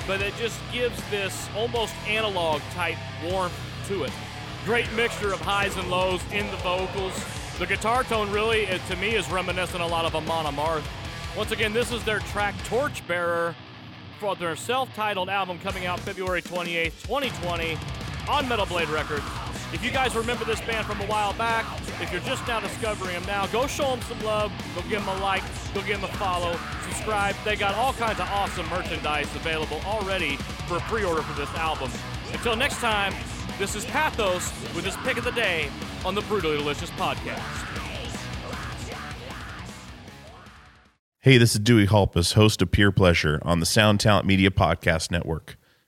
but 0.07 0.21
it 0.21 0.35
just 0.37 0.61
gives 0.71 1.03
this 1.11 1.49
almost 1.57 1.95
analog 2.07 2.61
type 2.75 2.99
warmth 3.25 3.59
to 3.87 4.05
it. 4.05 4.13
Great 4.67 4.93
mixture 4.93 5.33
of 5.33 5.41
highs 5.41 5.79
and 5.79 5.91
lows 5.91 6.21
in 6.31 6.47
the 6.51 6.59
vocals. 6.59 7.15
The 7.59 7.65
guitar 7.65 8.05
tone 8.05 8.31
really, 8.31 8.67
to 8.67 8.97
me, 8.97 9.15
is 9.15 9.31
reminiscent 9.31 9.83
a 9.83 9.87
lot 9.87 10.05
of 10.05 10.15
Amon 10.15 10.45
Amarth. 10.45 10.85
Once 11.39 11.53
again, 11.53 11.73
this 11.73 11.91
is 11.91 12.05
their 12.05 12.19
track 12.19 12.55
Torchbearer 12.65 13.55
for 14.21 14.37
their 14.37 14.57
self-titled 14.57 15.31
album 15.31 15.59
coming 15.61 15.87
out 15.87 16.01
February 16.01 16.43
28th, 16.43 17.01
2020 17.03 17.79
on 18.29 18.47
Metal 18.47 18.67
Blade 18.67 18.91
Records. 18.91 19.25
If 19.71 19.85
you 19.85 19.91
guys 19.91 20.17
remember 20.17 20.47
this 20.47 20.63
band 20.63 20.87
from 20.87 20.99
a 21.03 21.05
while 21.05 21.35
back, 21.35 21.67
if 22.01 22.11
you're 22.11 22.23
just 22.23 22.47
now 22.49 22.59
discovering 22.59 23.13
them 23.13 23.25
now, 23.27 23.47
go 23.49 23.67
show 23.67 23.89
them 23.89 24.01
some 24.03 24.19
love, 24.23 24.51
go 24.75 24.81
give 24.89 25.05
them 25.05 25.09
a 25.09 25.21
like, 25.21 25.43
go 25.75 25.83
give 25.83 26.01
them 26.01 26.09
a 26.09 26.13
follow, 26.15 26.59
subscribe. 26.85 27.37
They 27.45 27.55
got 27.55 27.75
all 27.75 27.93
kinds 27.93 28.19
of 28.19 28.29
awesome 28.31 28.67
merchandise 28.71 29.35
available 29.37 29.83
already 29.85 30.37
for 30.67 30.79
a 30.79 30.81
pre-order 30.81 31.21
for 31.21 31.39
this 31.39 31.51
album. 31.51 31.91
Until 32.33 32.57
next 32.57 32.79
time, 32.79 33.13
this 33.59 33.75
is 33.75 33.85
Pathos 33.85 34.51
with 34.75 34.87
his 34.87 34.97
pick 34.99 35.19
of 35.19 35.25
the 35.25 35.33
day 35.33 35.69
on 36.03 36.15
the 36.15 36.23
Brutally 36.23 36.57
Delicious 36.57 36.91
podcast. 36.93 37.43
Hey, 41.21 41.37
this 41.37 41.53
is 41.55 41.61
Dewey 41.61 41.87
Halpus, 41.87 42.33
host 42.33 42.63
of 42.63 42.71
Peer 42.71 42.91
Pleasure 42.91 43.39
on 43.43 43.61
the 43.61 43.67
Sound 43.67 44.01
Talent 44.01 44.25
Media 44.25 44.51
Podcast 44.51 45.11
Network. 45.11 45.59